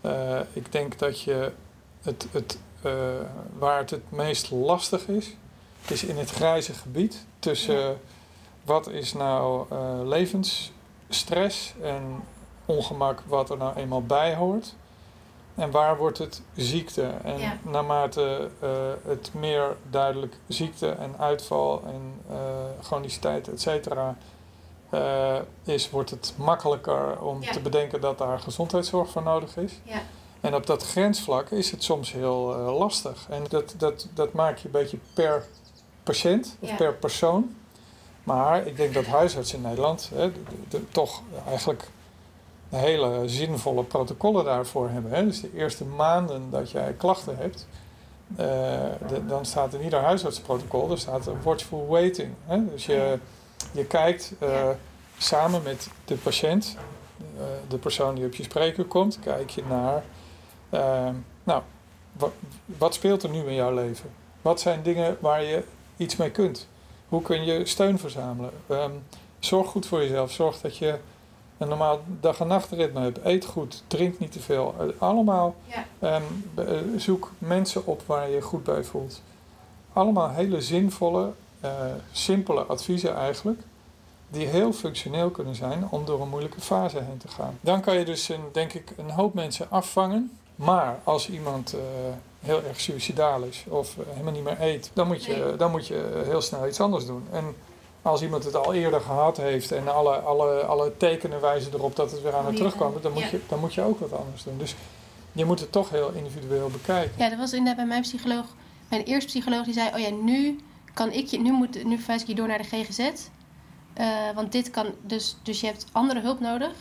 [0.00, 1.52] uh, ik denk dat je
[2.02, 2.58] het, het
[3.58, 5.36] waar het het meest lastig is,
[5.88, 7.98] is in het grijze gebied tussen.
[8.70, 12.22] Wat is nou uh, levensstress en
[12.66, 14.74] ongemak wat er nou eenmaal bij hoort?
[15.54, 17.02] En waar wordt het ziekte?
[17.22, 17.56] En ja.
[17.62, 18.70] naarmate uh,
[19.04, 22.36] het meer duidelijk ziekte en uitval en uh,
[22.82, 24.16] chroniciteit, et cetera,
[25.64, 27.52] is, wordt het makkelijker om ja.
[27.52, 29.72] te bedenken dat daar gezondheidszorg voor nodig is.
[29.82, 30.02] Ja.
[30.40, 32.40] En op dat grensvlak is het soms heel
[32.78, 33.26] lastig.
[33.30, 35.46] En dat, dat, dat maak je een beetje per
[36.02, 37.54] patiënt of per persoon.
[38.30, 41.88] Maar ik denk dat huisartsen in Nederland hè, de, de, toch eigenlijk
[42.68, 45.12] hele zinvolle protocollen daarvoor hebben.
[45.12, 45.24] Hè.
[45.24, 47.66] Dus de eerste maanden dat jij klachten hebt,
[48.30, 48.38] uh,
[49.08, 52.32] de, dan staat in ieder huisartsprotocol, er staat een watchful waiting.
[52.46, 52.70] Hè.
[52.70, 53.18] Dus je,
[53.72, 54.76] je kijkt uh, ja.
[55.18, 56.76] samen met de patiënt,
[57.36, 60.02] uh, de persoon die op je spreker komt, kijk je naar,
[61.44, 61.62] nou,
[62.12, 62.32] wat,
[62.64, 64.10] wat speelt er nu in jouw leven?
[64.42, 65.64] Wat zijn dingen waar je
[65.96, 66.68] iets mee kunt?
[67.10, 68.50] Hoe kun je steun verzamelen?
[68.70, 69.02] Um,
[69.38, 70.30] zorg goed voor jezelf.
[70.32, 70.98] Zorg dat je
[71.58, 73.18] een normaal dag- en nachtritme hebt.
[73.24, 73.82] Eet goed.
[73.86, 74.74] Drink niet te veel.
[74.80, 75.54] Uh, allemaal
[76.00, 76.16] ja.
[76.16, 76.22] um,
[76.98, 79.22] zoek mensen op waar je je goed bij voelt.
[79.92, 81.30] Allemaal hele zinvolle,
[81.64, 81.70] uh,
[82.12, 83.60] simpele adviezen eigenlijk.
[84.28, 87.58] Die heel functioneel kunnen zijn om door een moeilijke fase heen te gaan.
[87.60, 90.38] Dan kan je dus een, denk ik een hoop mensen afvangen.
[90.64, 91.80] Maar als iemand uh,
[92.40, 96.22] heel erg suicidaal is of helemaal niet meer eet, dan moet, je, dan moet je
[96.24, 97.26] heel snel iets anders doen.
[97.32, 97.54] En
[98.02, 102.10] als iemand het al eerder gehad heeft en alle, alle, alle tekenen wijzen erop dat
[102.10, 104.58] het weer aan het terugkomt, dan moet, je, dan moet je ook wat anders doen.
[104.58, 104.74] Dus
[105.32, 107.12] je moet het toch heel individueel bekijken.
[107.16, 108.46] Ja, dat was inderdaad bij mijn psycholoog,
[108.88, 110.60] mijn eerste psycholoog, die zei: Oh ja, nu
[110.94, 112.98] kan ik je, nu, moet, nu verwijs ik je door naar de GGZ.
[114.00, 116.72] Uh, want dit kan dus, dus je hebt andere hulp nodig.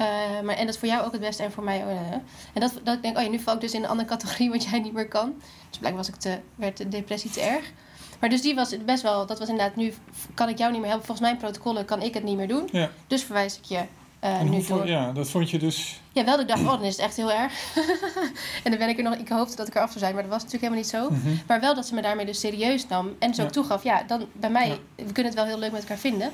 [0.00, 0.06] Uh,
[0.44, 1.84] maar, en dat is voor jou ook het beste en voor mij.
[1.84, 2.12] Uh,
[2.52, 4.50] en dat, dat ik denk, oh ja, nu val ik dus in een andere categorie
[4.54, 5.34] wat jij niet meer kan.
[5.68, 7.72] Dus blijkbaar was ik te, werd de depressie te erg.
[8.20, 9.94] Maar dus die was best wel, dat was inderdaad, nu
[10.34, 11.06] kan ik jou niet meer helpen.
[11.06, 12.68] Volgens mijn protocollen kan ik het niet meer doen.
[12.72, 12.90] Ja.
[13.06, 13.82] Dus verwijs ik je
[14.24, 14.86] uh, nu door.
[14.86, 16.00] Ja, dat vond je dus...
[16.12, 17.52] Ja, wel dat ik dacht, oh, dan is het echt heel erg.
[18.64, 20.32] en dan ben ik er nog, ik hoopte dat ik eraf zou zijn, maar dat
[20.32, 21.28] was natuurlijk helemaal niet zo.
[21.28, 21.40] Mm -hmm.
[21.46, 23.16] Maar wel dat ze me daarmee dus serieus nam.
[23.18, 23.50] En zo ja.
[23.50, 26.30] toegaf, ja, dan bij mij, we kunnen het wel heel leuk met elkaar vinden.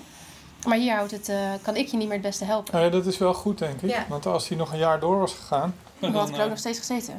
[0.66, 2.72] Maar hier houdt het, uh, kan ik je niet meer het beste helpen.
[2.72, 3.90] Nou ja, dat is wel goed, denk ik.
[3.90, 4.06] Ja.
[4.08, 5.74] Want als hij nog een jaar door was gegaan...
[6.00, 7.14] Dan had ik er ook nog steeds gezeten.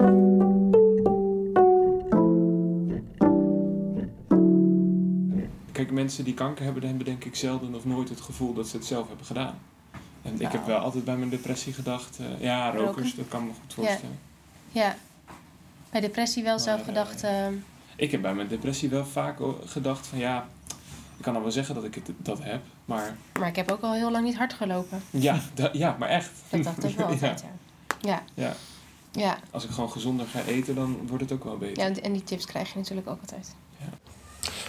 [5.72, 8.78] Kijk, mensen die kanker hebben, hebben denk ik zelden of nooit het gevoel dat ze
[8.78, 9.60] het zelf hebben gedaan.
[10.22, 10.44] En nou.
[10.44, 13.18] ik heb wel altijd bij mijn depressie gedacht, uh, ja, rokers, Roken.
[13.18, 14.20] dat kan me goed voorstellen.
[14.72, 14.96] Ja, ja.
[15.90, 17.24] bij depressie wel maar, zelf gedacht...
[17.24, 17.48] Uh,
[17.96, 20.48] ik heb bij mijn depressie wel vaak gedacht van ja,
[21.18, 23.18] ik kan dan wel zeggen dat ik het, dat heb, maar...
[23.40, 25.02] Maar ik heb ook al heel lang niet hard gelopen.
[25.10, 26.32] Ja, da, ja maar echt.
[26.50, 27.44] Dat dacht ik wel altijd,
[28.00, 28.10] ja.
[28.10, 28.24] ja.
[28.34, 28.54] ja.
[29.12, 29.38] Ja.
[29.52, 31.84] Als ik gewoon gezonder ga eten, dan wordt het ook wel beter.
[31.84, 33.56] Ja, en die tips krijg je natuurlijk ook altijd.
[33.78, 34.16] Ja.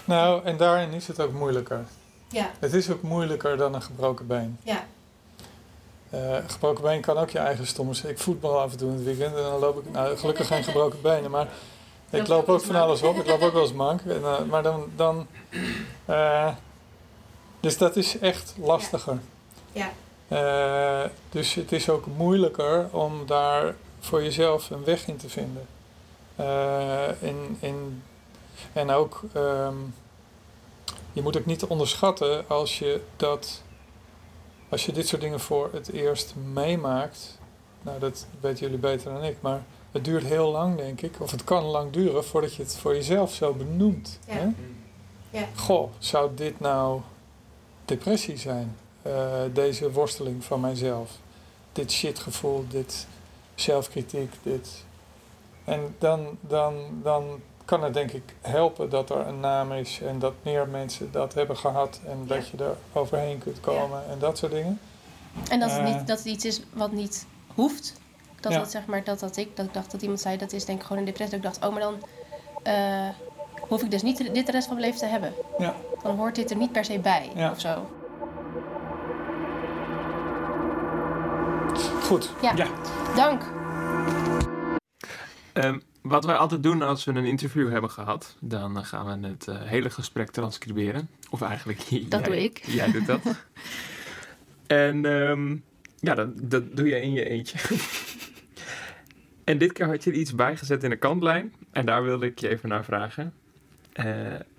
[0.04, 1.84] Nou, en daarin is het ook moeilijker.
[2.28, 2.50] Ja.
[2.58, 4.58] Het is ook moeilijker dan een gebroken been.
[4.64, 4.84] Ja.
[6.14, 8.04] Uh, gebroken been kan ook je eigen stommers.
[8.04, 9.92] Ik voetbal af en toe in het weekend en dan loop ik...
[9.92, 11.48] Nou, gelukkig geen gebroken benen, maar...
[12.10, 13.16] Ik loop ook van alles op.
[13.16, 14.00] Ik loop ook wel eens mank.
[14.00, 14.90] En, uh, maar dan...
[14.96, 15.26] dan
[16.06, 16.48] uh,
[17.60, 19.18] dus dat is echt lastiger.
[19.72, 19.90] Ja.
[20.28, 25.66] Uh, dus het is ook moeilijker om daar voor jezelf een weg in te vinden.
[27.20, 28.02] in, in,
[28.72, 29.20] en ook...
[29.36, 29.94] Um,
[31.12, 33.62] je moet ook niet onderschatten als je dat...
[34.68, 37.38] Als je dit soort dingen voor het eerst meemaakt...
[37.82, 39.62] nou dat weten jullie beter dan ik, maar
[39.98, 42.94] het duurt heel lang, denk ik, of het kan lang duren voordat je het voor
[42.94, 44.18] jezelf zo benoemt.
[44.26, 44.32] Ja.
[44.34, 44.46] Hè?
[45.30, 45.44] Ja.
[45.54, 47.00] Goh, zou dit nou
[47.84, 48.76] depressie zijn?
[49.02, 49.12] Eh,
[49.52, 51.10] deze worsteling van mijzelf.
[51.72, 53.06] Dit shitgevoel, dit
[53.54, 54.84] zelfkritiek, dit.
[55.64, 60.18] En dan, dan, dan kan het denk ik helpen dat er een naam is en
[60.18, 64.38] dat meer mensen dat hebben gehad en dat je er overheen kunt komen en dat
[64.38, 64.80] soort dingen.
[65.50, 65.94] En dat het, Eh.
[65.96, 67.92] niet, dat het iets is wat niet hoeft.
[68.40, 68.60] Dat Ja.
[68.60, 70.78] het zeg maar, dat, dat ik, dat ik dacht dat iemand zei, dat is denk
[70.78, 71.40] ik gewoon een depressie.
[71.40, 72.02] Dat ik dacht, oh, maar dan
[72.62, 73.08] eh,
[73.68, 75.32] hoef ik dus niet dit de rest van mijn leven te hebben.
[75.58, 75.74] Ja.
[76.02, 77.50] Dan hoort dit er niet per se bij, Ja.
[77.50, 77.86] of zo.
[82.02, 82.30] Goed.
[82.42, 82.52] Ja.
[82.56, 82.66] Ja.
[83.16, 83.42] Dank.
[85.52, 89.28] Ehm, wat wij altijd doen als we een interview hebben gehad, dan eh, gaan we
[89.28, 91.08] het eh, hele gesprek transcriberen.
[91.30, 92.62] Of eigenlijk, Dat jij, doe ik.
[92.66, 93.20] Jij doet dat.
[94.66, 95.56] en ehm,
[96.00, 97.58] ja, dat, dat doe je in je eentje.
[99.48, 101.54] en dit keer had je iets bijgezet in de kantlijn.
[101.72, 103.34] En daar wilde ik je even naar vragen.
[103.92, 104.06] Eh,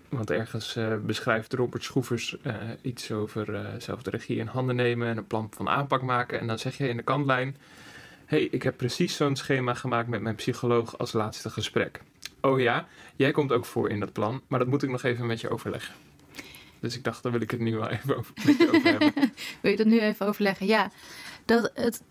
[0.10, 5.08] want ergens eh, beschrijft Robert Schroevers eh, iets over zelf de regie in handen nemen
[5.08, 6.39] en een plan van aanpak maken.
[6.39, 7.58] En dan zeg je in de kantlijn:
[8.25, 12.02] hey, ik heb precies zo'n schema gemaakt met mijn psycholoog als laatste gesprek.
[12.41, 15.25] Oh ja, jij komt ook voor in dat plan, maar dat moet ik nog even
[15.25, 15.93] met je overleggen.
[16.80, 19.13] Dus ik dacht, daar wil ik het nu wel even over, met je over hebben.
[19.62, 20.65] Wil je dat nu even overleggen?
[20.65, 20.91] Ja,
[21.45, 22.02] dat het,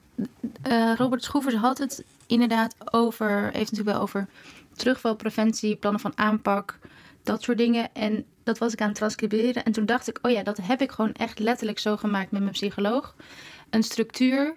[0.63, 4.29] eh, Robert Schroevers had het inderdaad over, heeft natuurlijk wel over
[4.73, 6.79] terugvalpreventie, plannen van aanpak,
[7.23, 7.95] dat soort dingen.
[7.95, 9.65] En dat was ik aan het transcriberen.
[9.65, 12.41] En toen dacht ik, oh ja, dat heb ik gewoon echt letterlijk zo gemaakt met
[12.41, 13.15] mijn psycholoog.
[13.71, 14.57] Een structuur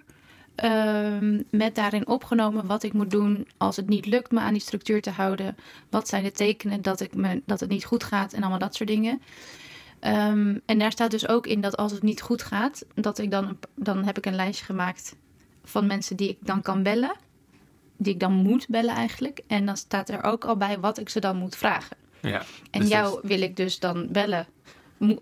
[0.56, 4.62] ehm, met daarin opgenomen wat ik moet doen als het niet lukt me aan die
[4.62, 5.56] structuur te houden.
[5.89, 8.76] Wat zijn de tekenen dat, ik me, dat het niet goed gaat en allemaal dat
[8.76, 9.21] soort dingen.
[10.00, 13.32] Ehm, en daar staat dus ook in dat als het niet goed gaat, dat ik
[13.32, 15.15] dan, dan heb ik een lijstje gemaakt
[15.63, 17.15] van mensen die ik dan kan bellen.
[17.97, 19.41] Die ik dan moet bellen eigenlijk.
[19.47, 21.97] En dan staat er ook al bij wat ik ze dan moet vragen.
[22.21, 24.47] Ja, En dus jou wil ik dus dan bellen,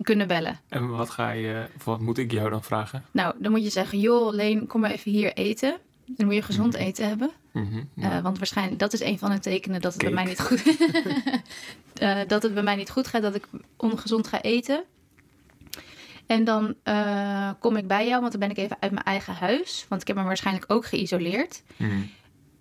[0.02, 0.60] kunnen bellen.
[0.69, 3.06] en wat, ga je, of wat moet ik jou dan vragen?
[3.12, 5.78] Nou, dan moet je zeggen, joh, Leen, kom maar even hier eten.
[6.06, 6.82] Dan moet je gezond Mhm.
[6.84, 7.30] eten hebben.
[7.52, 10.39] Mhm, Eh, want waarschijnlijk, dat is een van de tekenen dat het bij mij niet
[10.39, 10.63] goed
[11.93, 13.47] Eh, dat het bij mij niet goed gaat, dat ik
[13.78, 14.84] ongezond ga eten.
[16.29, 19.33] En dan eh, kom ik bij jou, want dan ben ik even uit mijn eigen
[19.33, 19.85] huis.
[19.89, 21.63] Want ik heb me waarschijnlijk ook geïsoleerd.
[21.77, 21.91] mhm.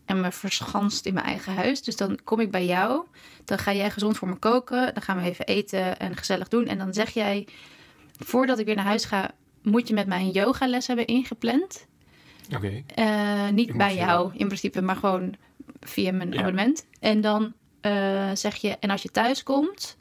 [0.05, 1.83] En me verschanst in mijn eigen huis.
[1.83, 3.07] Dus dan kom ik bij jou.
[3.45, 4.95] Dan ga jij gezond voor me koken.
[4.95, 6.67] Dan gaan we even eten en gezellig doen.
[6.67, 7.47] En dan zeg jij,
[8.19, 9.31] voordat ik weer naar huis ga,
[9.63, 11.87] moet je met mij een yogales hebben ingepland.
[12.55, 15.35] Oké, Eh, niet bij jou in principe, maar gewoon
[15.81, 16.39] via mijn Ja.
[16.39, 16.87] abonnement.
[17.01, 19.97] En dan eh, zeg je, en als je thuis komt,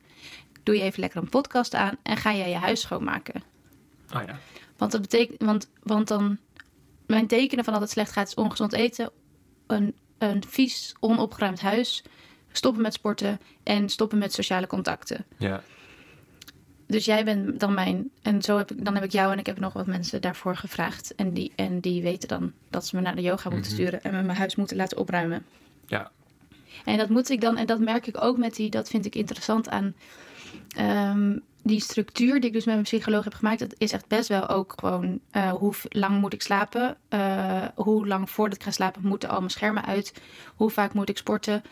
[0.63, 3.43] doe je even lekker een podcast aan en ga jij je huis schoonmaken.
[4.09, 4.39] Ah ja.
[4.77, 6.37] Want dat betekent, want, want dan,
[7.05, 9.09] mijn tekenen van dat het slecht gaat is ongezond eten,
[9.67, 12.03] een, een vies, onopgeruimd huis,
[12.51, 15.25] stoppen met sporten en stoppen met sociale contacten.
[15.37, 15.63] ja.
[16.89, 18.09] Dus jij bent dan mijn.
[18.21, 20.55] En zo heb ik, dan heb ik jou en ik heb nog wat mensen daarvoor
[20.55, 21.15] gevraagd.
[21.15, 23.81] En die, en die weten dan dat ze me naar de yoga moeten Mhm.
[23.81, 25.45] sturen en me mijn huis moeten laten opruimen.
[25.85, 26.11] Ja.
[26.85, 29.15] En dat moet ik dan, en dat merk ik ook met die, dat vind ik
[29.15, 29.95] interessant aan
[30.75, 33.59] ehm, die structuur die ik dus met mijn psycholoog heb gemaakt.
[33.59, 36.97] Dat is echt best wel ook gewoon eh, hoe lang moet ik slapen?
[37.09, 40.13] Eh, hoe lang voordat ik ga slapen moeten al mijn schermen uit?
[40.55, 41.63] Hoe vaak moet ik sporten?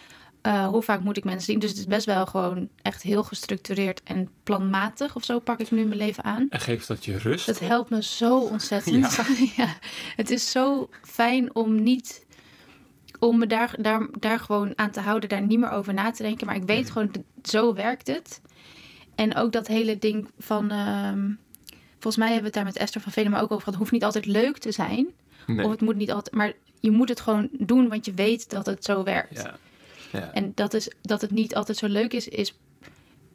[0.42, 1.60] Eh, hoe vaak moet ik mensen zien?
[1.60, 5.72] Dus het is best wel gewoon echt heel gestructureerd en planmatig of zo pak ik
[5.72, 6.48] nu mijn leven aan.
[6.50, 7.46] En geeft dat je rust?
[7.46, 9.18] Dat helpt me zo ontzettend.
[9.58, 9.78] Ja.
[10.16, 12.26] Het is zo fijn om niet
[13.20, 16.24] om me daar, daar, daar gewoon aan te houden, daar niet meer over na te
[16.24, 16.48] denken.
[16.48, 17.12] Maar ik weet gewoon,
[17.44, 18.42] zo werkt het.
[19.16, 20.72] En ook dat hele ding van.
[20.72, 21.30] ehm,
[21.92, 23.74] volgens mij hebben we het daar met Esther van Velen maar ook over gehad.
[23.74, 25.08] Het hoeft niet altijd leuk te zijn.
[25.48, 25.66] Nee.
[25.66, 26.36] Of het moet niet altijd.
[26.36, 29.42] Maar je moet het gewoon doen, want je weet dat het zo werkt.
[29.42, 29.58] Ja.
[30.12, 30.32] Ja.
[30.32, 32.58] En dat, is, dat het niet altijd zo leuk is, is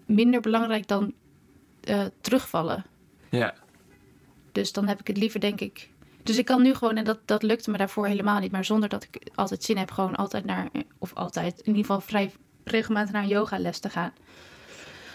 [0.06, 1.14] minder belangrijk dan
[1.80, 2.84] eh, terugvallen.
[3.28, 3.54] ja.
[4.52, 5.88] Dus dan heb ik het liever, denk ik.
[6.22, 8.88] Dus ik kan nu gewoon, en dat, dat lukte me daarvoor helemaal niet, maar zonder
[8.88, 12.32] dat ik altijd zin heb, gewoon altijd naar, of altijd, in ieder geval vrij
[12.64, 14.12] regelmatig naar een yogales te gaan.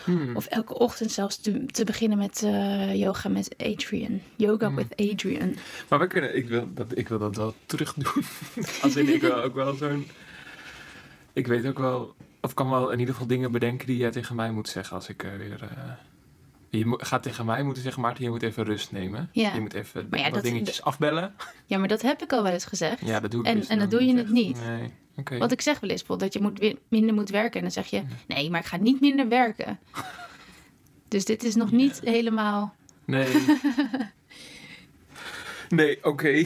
[0.05, 0.35] Hmm.
[0.35, 4.21] Of elke ochtend zelfs te, te beginnen met eh, yoga met Adrian.
[4.35, 4.75] Yoga Hmm.
[4.75, 5.55] with Adrian.
[5.89, 8.23] Maar we kunnen, ik wil dat, ik wil dat wel terug doen.
[8.81, 10.07] Als in, ik wil ook wel zo'n...
[11.33, 14.35] Ik weet ook wel, of kan wel in ieder geval dingen bedenken die jij tegen
[14.35, 15.61] mij moet zeggen als ik eh, weer...
[15.61, 15.91] eh,
[16.69, 19.29] je gaat tegen mij moeten zeggen, Maarten, je moet even rust nemen.
[19.31, 19.53] Ja.
[19.53, 21.35] Je moet even Maar ja, dat- dingetjes afbellen.
[21.65, 23.05] Ja, maar dat heb ik al wel eens gezegd.
[23.05, 24.59] Ja, dat doe ik En- dus en dat doe je het niet.
[24.65, 25.37] Nee, oké.
[25.37, 27.55] Wat ik zeg wel eens, bijvoorbeeld dat je moet minder moet werken.
[27.55, 29.79] En dan zeg je, nee, maar ik ga niet minder werken.
[31.07, 31.75] Dus dit is nog Ja.
[31.75, 32.75] niet helemaal...
[33.05, 33.27] Nee.
[35.69, 36.43] nee, oké.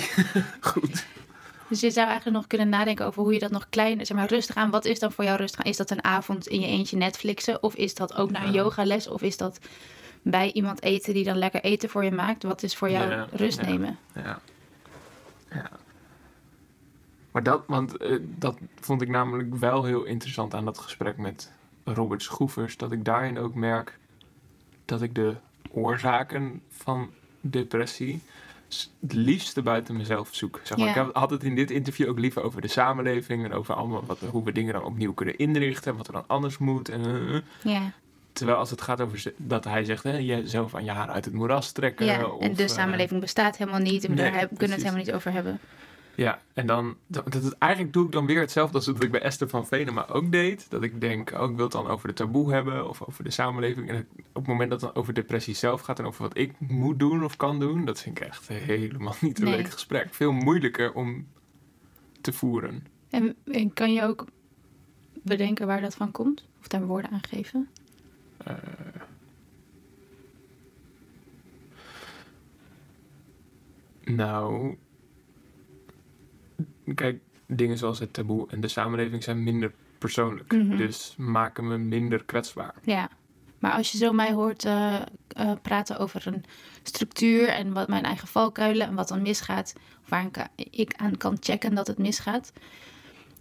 [0.60, 1.06] Goed.
[1.70, 4.28] Dus je zou eigenlijk nog kunnen nadenken over hoe je dat nog kleiner, zeg maar
[4.28, 4.70] rustig aan.
[4.70, 5.72] Wat is dan voor jou rustig aan?
[5.72, 7.64] Is dat een avond in je eentje Netflixen?
[7.64, 9.08] Of is dat ook naar een yogales?
[9.08, 9.60] Of is dat
[10.22, 12.44] bij iemand eten die dan lekker eten voor je maakt?
[12.44, 13.68] Wat is voor jou Ja, rust ja.
[13.68, 13.98] nemen?
[14.16, 14.40] Ja.
[15.52, 15.70] ja.
[17.32, 21.52] Maar dat, want eh, dat vond ik namelijk wel heel interessant aan dat gesprek met
[21.84, 22.78] Robert Schroevers.
[22.78, 23.98] Dat ik daarin ook merk
[24.86, 25.36] dat ik de
[25.72, 27.10] oorzaken van
[27.42, 28.22] depressie
[29.00, 30.60] het liefste buiten mezelf zoek.
[30.64, 30.88] Zeg maar.
[30.88, 34.20] Ik had het in dit interview ook liever over de samenleving en over allemaal wat,
[34.20, 36.90] hoe we dingen dan opnieuw kunnen inrichten en wat er dan anders moet.
[36.90, 37.84] En, eh, eh.
[38.40, 41.34] Terwijl als het gaat over dat hij zegt, hè, jezelf aan je haar uit het
[41.34, 42.06] moeras trekken.
[42.06, 42.26] ja.
[42.26, 44.04] of, en de eh, samenleving bestaat helemaal niet.
[44.04, 45.60] En nee, daar kunnen we het helemaal niet over hebben.
[46.16, 49.22] Ja, en dan, dat, dat, eigenlijk doe ik dan weer hetzelfde als wat ik bij
[49.22, 50.70] Esther van Venema ook deed.
[50.70, 53.32] Dat ik denk, oh, ik wil het dan over de taboe hebben of over de
[53.32, 53.90] samenleving.
[53.90, 56.38] En het- op het moment dat het dan over depressie zelf gaat en over wat
[56.38, 59.56] ik moet doen of kan doen, dat vind ik echt helemaal niet een Nee.
[59.56, 60.08] leuk gesprek.
[60.14, 61.28] Veel moeilijker om
[62.22, 62.86] te voeren.
[63.10, 64.26] En, en kan je ook
[65.24, 66.46] bedenken waar dat van komt?
[66.60, 67.68] Of daar woorden aan geven?
[68.44, 68.54] Eh,
[74.04, 74.78] nou,
[76.96, 80.52] kijk, dingen zoals het taboe en de samenleving zijn minder persoonlijk.
[80.52, 80.78] Mhm.
[80.78, 82.74] Dus maken me minder kwetsbaar.
[82.84, 83.10] Ja,
[83.60, 84.96] maar als je zo mij hoort eh,
[85.28, 86.44] eh, praten over een
[86.84, 89.76] structuur en wat mijn eigen valkuilen en wat dan misgaat,
[90.08, 92.54] waar ik aan kan checken dat het misgaat,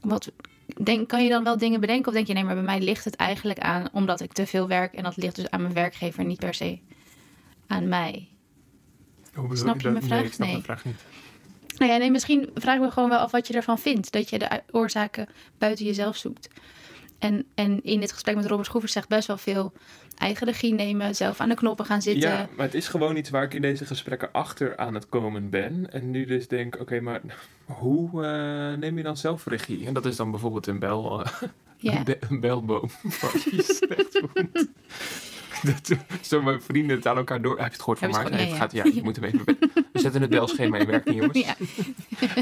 [0.01, 0.33] wat,
[0.77, 2.07] denk, kan je dan wel dingen bedenken?
[2.09, 4.69] Of denk je, nee, maar bij mij ligt het eigenlijk aan omdat ik te veel
[4.69, 6.79] werk en dat ligt dus aan mijn werkgever, niet per se
[7.67, 8.29] aan mij?
[9.35, 9.93] Hoe Snap je dat?
[9.93, 10.19] mijn vraag?
[10.19, 10.63] Nee, ik snap Nee.
[10.63, 11.05] vraag niet.
[11.79, 14.13] Nou ja, nee, misschien vraag ik me gewoon wel af wat je ervan vindt.
[14.13, 15.29] Dat je de oorzaken
[15.59, 16.49] buiten jezelf zoekt.
[17.19, 19.73] En, en in dit gesprek met Robert Schroevers zegt best wel veel
[20.19, 22.31] eigen regie nemen, zelf aan de knoppen gaan zitten.
[22.31, 25.51] Ja, maar het is gewoon iets waar ik in deze gesprekken achter aan het komen
[25.51, 25.93] ben.
[25.93, 27.21] En nu dus denk, oké, maar
[27.65, 29.87] hoe eh, neem je dan zelf regie?
[29.87, 31.33] En dat is dan bijvoorbeeld een bel, eh,
[31.97, 32.91] een, be- een belboom.
[33.21, 34.67] Waar je je slecht voelt.
[35.63, 37.57] Dat, zo mijn vrienden het aan elkaar door.
[37.57, 38.33] Heb je het gehoord van Maarten?
[38.33, 38.57] Ja, het ja.
[38.57, 39.45] gaat, ja, je moet hem even...
[39.93, 41.39] We zetten het belschema in werking, jongens.
[41.39, 41.55] Ja.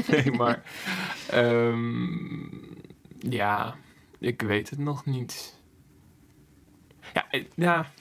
[0.07, 0.63] Nee, maar...
[1.29, 2.47] ehm,
[3.19, 3.75] ja,
[4.19, 5.56] ik weet het nog niet.
[7.13, 7.91] Ja, eh, ja...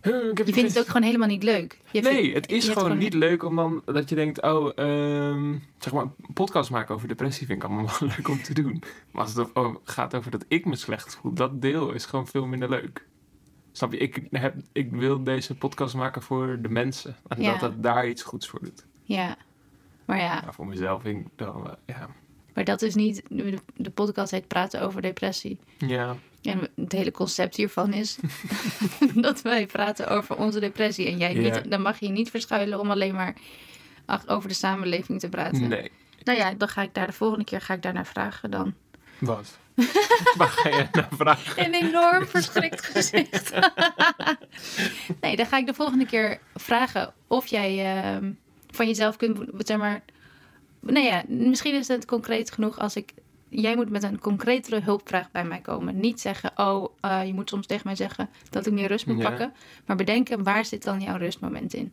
[0.00, 1.78] Eh, Ik heb Je vindt het ook gewoon helemaal niet leuk.
[1.90, 5.56] Je Nee, vindt- het is gewoon niet leuk om dan dat je denkt, oh, ehm,
[5.78, 8.82] zeg maar, een podcast maken over depressie vind ik allemaal wel leuk om te doen.
[9.10, 12.26] Maar als het o- gaat over dat ik me slecht voel, dat deel is gewoon
[12.26, 13.06] veel minder leuk.
[13.72, 13.98] Snap je?
[13.98, 17.16] Ik, heb, ik wil deze podcast maken voor de mensen.
[17.28, 17.50] En Ja.
[17.52, 18.86] dat het daar iets goeds voor doet.
[19.02, 19.36] Ja.
[20.04, 22.08] Maar ja, Maar voor mezelf vind ik dan, wel, ja.
[22.54, 23.22] maar dat is niet...
[23.28, 25.58] De, de podcast heet Praten over depressie.
[25.78, 28.18] Ja, En het hele concept hiervan is
[29.14, 31.06] dat wij praten over onze depressie.
[31.06, 33.34] En jij niet, dan mag je niet verschuilen om alleen maar
[34.26, 35.68] over de samenleving te praten.
[35.68, 35.90] nee.
[36.22, 38.74] Nou ja, dan ga ik daar de volgende keer ga ik daar naar vragen dan.
[39.18, 39.58] Wat?
[40.38, 41.64] Waar ga je naar vragen?
[41.64, 43.52] Een enorm verschrikt gezicht.
[45.20, 48.32] nee, dan ga ik de volgende keer vragen of jij ehm,
[48.70, 50.02] van jezelf kunt, zeg maar.
[50.80, 53.12] Nou ja, misschien is het concreet genoeg als ik.
[53.50, 56.00] Jij moet met een concretere hulpvraag bij mij komen.
[56.00, 59.22] Niet zeggen, oh, eh, je moet soms tegen mij zeggen dat ik meer rust moet
[59.22, 59.28] Ja.
[59.28, 59.52] pakken.
[59.86, 61.92] Maar bedenken, waar zit dan jouw rustmoment in?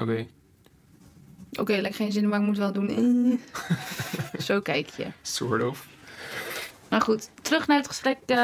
[0.00, 0.26] Oké,
[1.58, 2.88] Oké, lijkt geen zin, maar ik moet wel doen.
[2.88, 4.40] Eh.
[4.48, 5.06] Zo kijk je.
[5.22, 5.86] sort of.
[6.88, 8.18] Maar goed, terug naar het gesprek.
[8.26, 8.36] eh,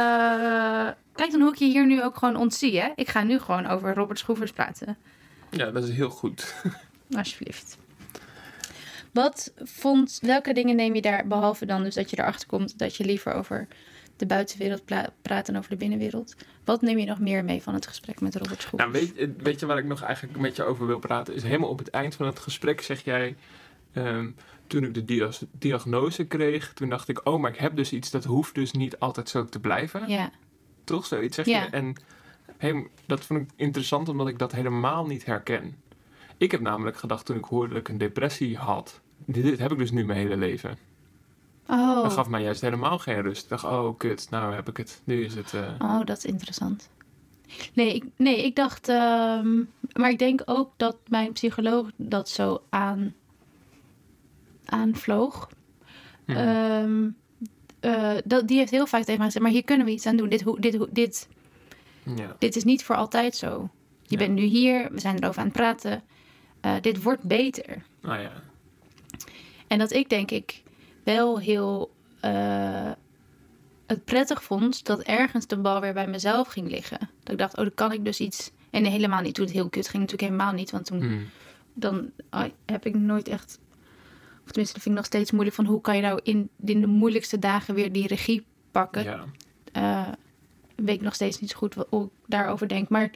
[1.14, 2.81] kijk dan hoe ik je hier nu ook gewoon ontzie.
[2.81, 2.88] Hè?
[2.97, 4.97] Ik ga nu gewoon over Robert Schroevers praten.
[5.51, 6.55] Ja, dat is heel goed.
[7.11, 7.79] Alsjeblieft.
[9.16, 12.96] Wat vond, welke dingen neem je daar, behalve dan dus dat je erachter komt dat
[12.96, 13.68] je liever over
[14.16, 14.83] de buitenwereld
[15.22, 16.37] praat dan over de binnenwereld.
[16.64, 18.92] Wat neem je nog meer mee van het gesprek met Robert Schroevers?
[18.92, 21.35] Nou, weet, weet je waar ik nog eigenlijk met je over wil praten?
[21.35, 23.37] Is helemaal op het eind van het gesprek zeg jij...
[23.92, 24.31] ehm,
[24.66, 27.26] toen ik de diagnose kreeg, toen dacht ik...
[27.26, 30.09] Oh, maar ik heb dus iets, dat hoeft dus niet altijd zo te blijven.
[30.09, 30.31] Ja,
[30.85, 31.62] Toch zoiets zeg Ja.
[31.62, 31.70] je?
[31.70, 31.94] En
[32.56, 35.77] hey, dat vond ik interessant, omdat ik dat helemaal niet herken.
[36.37, 39.00] Ik heb namelijk gedacht toen ik hoorde dat ik een depressie had...
[39.25, 40.79] Dit, dit heb ik dus nu mijn hele leven.
[41.69, 43.42] oh, Dat gaf mij juist helemaal geen rust.
[43.42, 45.00] Ik dacht, oh kut, nou heb ik het.
[45.04, 45.54] Nu is het...
[45.54, 46.88] eh, oh dat is interessant.
[47.73, 49.56] Nee, ik, nee, ik dacht, ehm,
[49.92, 53.14] maar ik denk ook dat mijn psycholoog dat zo aan,
[54.64, 55.48] aanvloog.
[56.25, 56.37] hmm.
[56.37, 57.08] Ehm,
[57.81, 60.17] eh, dat, die heeft heel vaak tegen mij gezegd, maar hier kunnen we iets aan
[60.17, 60.29] doen.
[60.29, 61.29] Dit, ho- dit, ho- dit,
[62.17, 62.37] ja.
[62.38, 63.71] dit is niet voor altijd zo.
[64.02, 64.27] Je Ja.
[64.27, 66.02] bent nu hier, we zijn erover aan het praten.
[66.60, 67.83] Eh, dit wordt beter.
[68.00, 68.33] Nou ja.
[69.67, 70.62] En dat ik denk ik
[71.04, 71.90] wel heel
[72.21, 72.90] eh,
[73.87, 76.98] het prettig vond dat ergens de bal weer bij mezelf ging liggen.
[77.23, 78.50] Dat ik dacht, oh, dan kan ik dus iets.
[78.71, 79.35] En helemaal niet.
[79.35, 80.71] Toen het heel kut ging, natuurlijk helemaal niet.
[80.71, 81.29] Want toen Hmm.
[81.75, 82.10] dan
[82.67, 83.58] heb ik nooit echt
[84.44, 85.56] Of tenminste, dat vind ik nog steeds moeilijk.
[85.56, 89.02] Van hoe kan je nou in, in de moeilijkste dagen weer die regie pakken?
[89.02, 89.25] Ja.
[89.73, 90.12] Eh,
[90.77, 92.88] weet ik nog steeds niet zo goed wat, hoe ik daarover denk.
[92.88, 93.10] Maar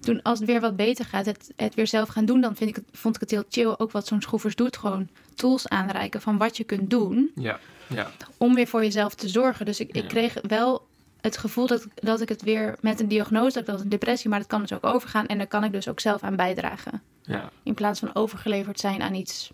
[0.00, 2.70] toen, als het weer wat beter gaat, het, het weer zelf gaan doen, dan vind
[2.70, 3.74] ik het, vond ik het heel chill.
[3.78, 7.58] Ook wat zo'n schroevers doet, gewoon tools aanreiken van wat je kunt doen Ja.
[7.86, 8.10] Ja.
[8.36, 9.66] om weer voor jezelf te zorgen.
[9.66, 10.86] Dus ik, ik kreeg wel
[11.20, 14.30] het gevoel dat, dat ik het weer met een diagnose, dat ik dat een depressie,
[14.30, 15.26] maar dat kan dus ook overgaan.
[15.26, 17.02] En daar kan ik dus ook zelf aan bijdragen.
[17.22, 17.50] Ja.
[17.62, 19.50] In plaats van overgeleverd zijn aan iets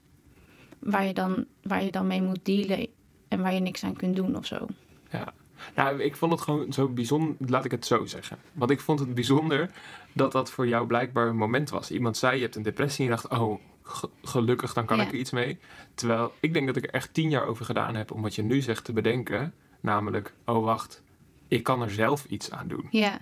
[0.78, 2.86] waar je dan, waar je dan mee moet dealen
[3.28, 4.66] en waar je niks aan kunt doen of zo.
[5.10, 5.32] Ja.
[5.74, 8.38] Nou, ik vond het gewoon zo bijzonder, laat ik het zo zeggen.
[8.52, 9.70] Want ik vond het bijzonder
[10.12, 11.90] dat dat voor jou blijkbaar een moment was.
[11.90, 15.02] Iemand zei, je hebt een depressie en je dacht, oh, ge- gelukkig, dan kan Ja.
[15.02, 15.58] ik er iets mee.
[15.94, 18.42] Terwijl ik denk dat ik er echt tien jaar over gedaan heb om wat je
[18.42, 19.54] nu zegt te bedenken.
[19.80, 21.02] Namelijk, oh wacht,
[21.48, 22.86] ik kan er zelf iets aan doen.
[22.90, 23.18] Ja.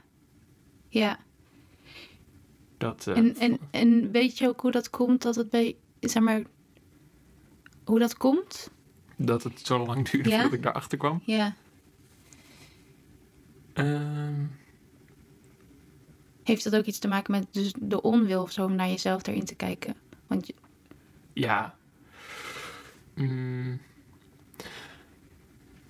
[0.89, 1.19] Ja.
[2.79, 6.23] Dat, eh, En, en, en weet je ook hoe dat komt dat het bij, zeg
[6.23, 6.43] maar,
[7.85, 8.71] hoe dat komt?
[9.17, 10.35] dat het zo lang duurde Ja?
[10.35, 11.23] voordat ik daarachter kwam.
[11.25, 11.55] Ja.
[13.75, 14.45] Ehm,
[16.45, 19.27] Heeft dat ook iets te maken met dus de onwil of zo om naar jezelf
[19.27, 19.95] erin te kijken?
[20.27, 20.55] Want je-
[21.33, 21.77] Ja.
[23.15, 23.81] Mm.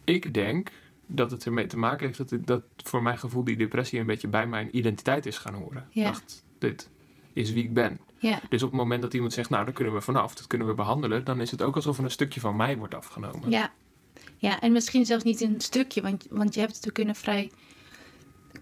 [0.05, 0.70] Ik denk
[1.07, 4.07] dat het ermee te maken heeft dat, het- dat voor mijn gevoel die depressie een
[4.07, 5.87] beetje bij mijn identiteit is gaan horen.
[5.91, 6.05] Ja.
[6.05, 6.91] Dacht, dit
[7.32, 8.01] is wie ik ben.
[8.18, 10.66] ja, Dus op het moment dat iemand zegt, nou, daar kunnen we vanaf, dat kunnen
[10.66, 13.51] we behandelen, dan is het ook alsof er een stukje van mij wordt afgenomen.
[13.51, 13.72] ja.
[14.37, 17.51] Ja, en misschien zelfs niet een stukje, want, want je hebt natuurlijk in een vrij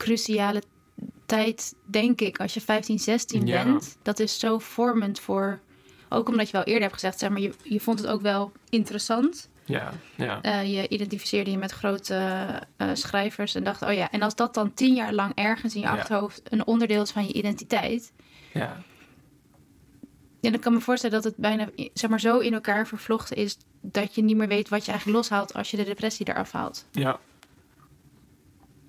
[0.04, 0.62] cruciale
[1.26, 3.64] tijd, denk ik, als je 15, 16 Ja.
[3.64, 3.96] bent.
[4.02, 5.60] Dat is zo vormend voor,
[6.08, 8.52] ook omdat je wel eerder hebt gezegd, zeg maar, je, je vond het ook wel
[8.68, 9.50] interessant.
[9.64, 10.40] Ja, ja.
[10.42, 12.14] Eh, je identificeerde je met grote
[12.76, 15.80] eh, schrijvers en dacht, oh ja, en als dat dan tien jaar lang ergens in
[15.80, 15.92] je Ja.
[15.92, 18.12] achterhoofd een onderdeel is van je identiteit,
[18.52, 18.82] ja.
[20.40, 23.58] Ja, dan kan me voorstellen dat het bijna zeg maar, zo in elkaar vervlochten is
[23.80, 26.86] dat je niet meer weet wat je eigenlijk loshaalt als je de depressie eraf haalt.
[26.92, 27.20] ja.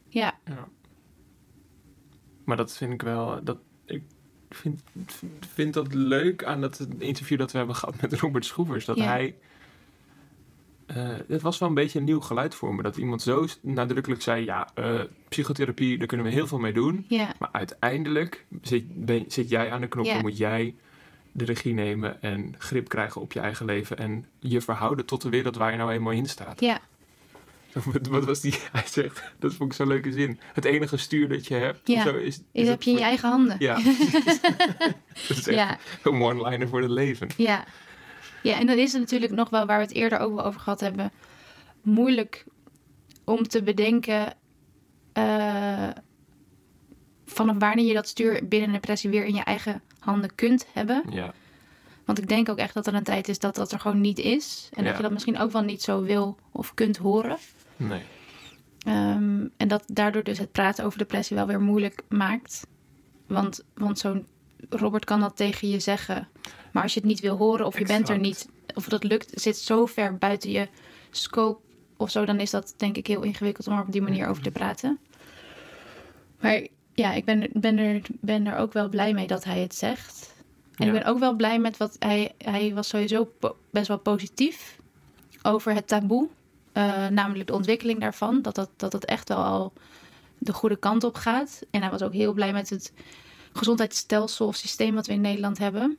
[0.09, 0.67] Ja, Ja.
[2.43, 3.43] Maar dat vind ik wel.
[3.43, 4.03] Dat, ik
[4.49, 4.83] vind,
[5.53, 8.85] vind dat leuk aan dat interview dat we hebben gehad met Robert Schroevers.
[8.85, 9.03] Dat Ja.
[9.03, 9.35] hij.
[10.85, 12.81] eh, het was wel een beetje een nieuw geluid voor me.
[12.83, 17.05] Dat iemand zo nadrukkelijk zei: Ja, eh, psychotherapie, daar kunnen we heel veel mee doen.
[17.39, 20.75] Maar uiteindelijk zit, ben- zit jij aan de knop en moet jij
[21.31, 23.97] de regie nemen en grip krijgen op je eigen leven.
[23.97, 26.59] En je verhouden tot de wereld waar je nou eenmaal in staat.
[26.59, 26.79] ja,
[27.93, 28.53] Wat, wat was die?
[28.71, 30.39] Hij zegt, dat vond ik zo'n leuke zin.
[30.53, 32.03] Het enige stuur dat je hebt, Ja.
[32.03, 33.55] zo is, dat heb je in je eigen handen.
[33.59, 33.75] Ja.
[35.27, 37.27] dat is echt ja, een one-liner voor het leven.
[37.37, 37.63] ja.
[38.43, 40.59] Ja, en dan is het natuurlijk nog wel, waar we het eerder ook wel over
[40.59, 41.11] gehad hebben,
[41.81, 42.45] moeilijk
[43.25, 44.33] om te bedenken
[45.13, 45.89] eh,
[47.25, 51.03] vanaf wanneer je dat stuur binnen een depressie weer in je eigen handen kunt hebben.
[51.09, 51.33] Ja,
[52.05, 54.19] Want ik denk ook echt dat er een tijd is dat dat er gewoon niet
[54.19, 54.69] is.
[54.73, 54.87] En Ja.
[54.87, 57.37] dat je dat misschien ook wel niet zo wil of kunt horen.
[57.87, 58.01] Nee.
[58.85, 62.67] Ehm, en dat daardoor dus het praten over depressie wel weer moeilijk maakt.
[63.27, 64.25] Want, want zo'n
[64.69, 66.27] Robert kan dat tegen je zeggen.
[66.71, 69.41] Maar als je het niet wil horen of je bent er niet, of dat lukt,
[69.41, 70.67] zit zo ver buiten je
[71.09, 71.61] scope
[71.97, 74.43] of zo, dan is dat denk ik heel ingewikkeld om er op die manier over
[74.43, 74.99] te praten.
[76.39, 79.75] Maar ja, ik ben, ben, er, ben er ook wel blij mee dat hij het
[79.75, 80.33] zegt.
[80.75, 80.93] En Ja.
[80.93, 82.31] ik ben ook wel blij met wat hij.
[82.37, 83.31] Hij was sowieso
[83.71, 84.79] best wel positief
[85.41, 86.29] over het taboe.
[86.73, 88.41] Eh, namelijk de ontwikkeling daarvan.
[88.41, 89.73] Dat dat, dat het echt wel al
[90.37, 91.61] de goede kant op gaat.
[91.71, 92.93] En hij was ook heel blij met het
[93.53, 95.97] gezondheidsstelsel of systeem wat we in Nederland hebben.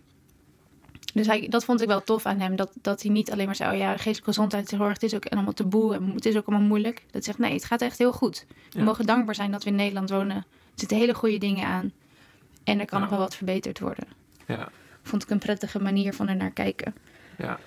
[1.14, 2.57] Dus hij, dat vond ik wel tof aan hem.
[2.57, 5.53] Dat, dat hij niet alleen maar zei: oh ja, geestelijke gezondheidszorg, het is ook allemaal
[5.53, 7.05] taboe en het is ook allemaal moeilijk.
[7.11, 8.47] Dat zegt: nee, het gaat echt heel goed.
[8.70, 8.85] We Ja.
[8.85, 10.37] mogen dankbaar zijn dat we in Nederland wonen.
[10.37, 10.45] Er
[10.75, 11.93] zitten hele goede dingen aan.
[12.64, 13.05] En er kan Ja.
[13.05, 14.07] nog wel wat verbeterd worden.
[14.47, 14.68] Ja,
[15.03, 16.95] Vond ik een prettige manier van er naar kijken.
[17.39, 17.59] ja,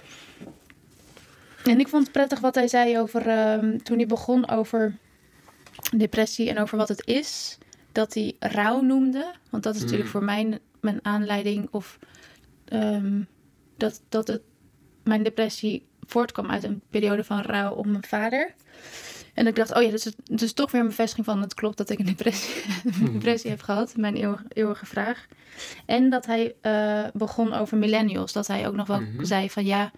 [1.68, 4.98] En ik vond het prettig wat hij zei over ehm, toen hij begon over
[5.98, 7.58] depressie en over wat het is.
[7.92, 9.34] Dat hij rouw noemde.
[9.50, 9.86] Want dat is Mm.
[9.86, 11.68] natuurlijk voor mij mijn aanleiding.
[11.72, 12.00] Of
[12.66, 13.22] ehm,
[13.78, 14.42] dat, dat het,
[15.04, 18.54] mijn depressie voortkwam uit een periode van rouw om mijn vader.
[19.34, 21.78] En ik dacht, oh ja, dus het is toch weer een bevestiging van het klopt
[21.78, 23.98] dat ik een depressie, een depressie heb gehad.
[23.98, 25.26] Mijn eeuwige, eeuwige vraag.
[25.86, 28.34] En dat hij eh, begon over millennials.
[28.34, 29.24] Dat hij ook nog wel Mhm.
[29.26, 29.92] zei van ja,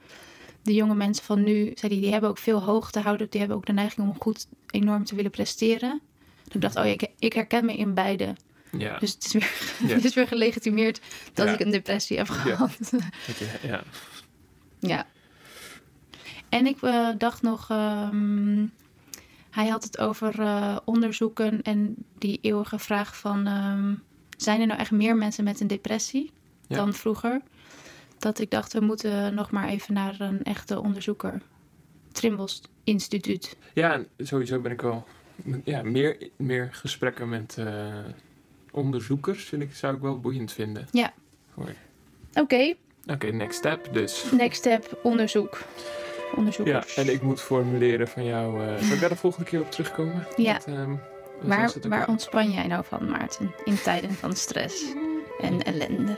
[0.62, 3.28] de jonge mensen van nu, zei die, die hebben ook veel hoog te houden.
[3.30, 6.01] Die hebben ook de neiging om goed enorm te willen presteren.
[6.43, 8.36] Dus ik dacht, oh ja, ik, ik herken me in beide.
[8.72, 8.97] ja.
[8.97, 9.51] Dus het is weer,
[9.89, 9.95] Ja.
[9.95, 11.01] het is weer gelegitimeerd
[11.34, 11.53] dat Ja.
[11.53, 12.78] ik een depressie heb gehad.
[13.39, 13.84] ja, ja.
[14.80, 15.05] Ja.
[16.49, 18.66] En ik eh, dacht nog, ehm,
[19.49, 23.93] hij had het over eh, onderzoeken en die eeuwige vraag van, ehm,
[24.38, 26.32] zijn er nou echt meer mensen met een depressie
[26.68, 27.41] dan vroeger?
[28.22, 31.41] Dat ik dacht, we moeten nog maar even naar een echte onderzoeker.
[32.11, 33.57] Trimbos Instituut.
[33.74, 35.05] Ja, en sowieso ben ik wel...
[35.63, 37.95] Ja, meer, meer gesprekken met eh,
[38.72, 40.88] onderzoekers vind ik, zou ik wel boeiend vinden.
[40.91, 41.13] Ja.
[42.34, 42.74] Oké,
[43.05, 44.26] Oké, next step dus.
[44.32, 45.57] next step, onderzoek.
[45.57, 46.95] Ja, Onderzoekers.
[46.97, 48.67] en ik moet formuleren van jou...
[48.67, 50.28] eh zal ik daar de volgende keer op terugkomen?
[50.38, 50.59] Ja.
[50.65, 50.95] Ehm,
[51.41, 53.51] Waar, waar ontspan jij nou van, Maarten?
[53.65, 54.84] In tijden van stress
[55.41, 56.17] en ellende.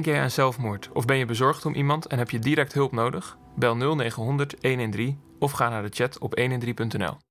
[0.00, 2.92] Denk jij aan zelfmoord of ben je bezorgd om iemand en heb je direct hulp
[2.92, 3.38] nodig?
[3.56, 7.29] Bel 0900 113 of ga naar de chat op 113.nl.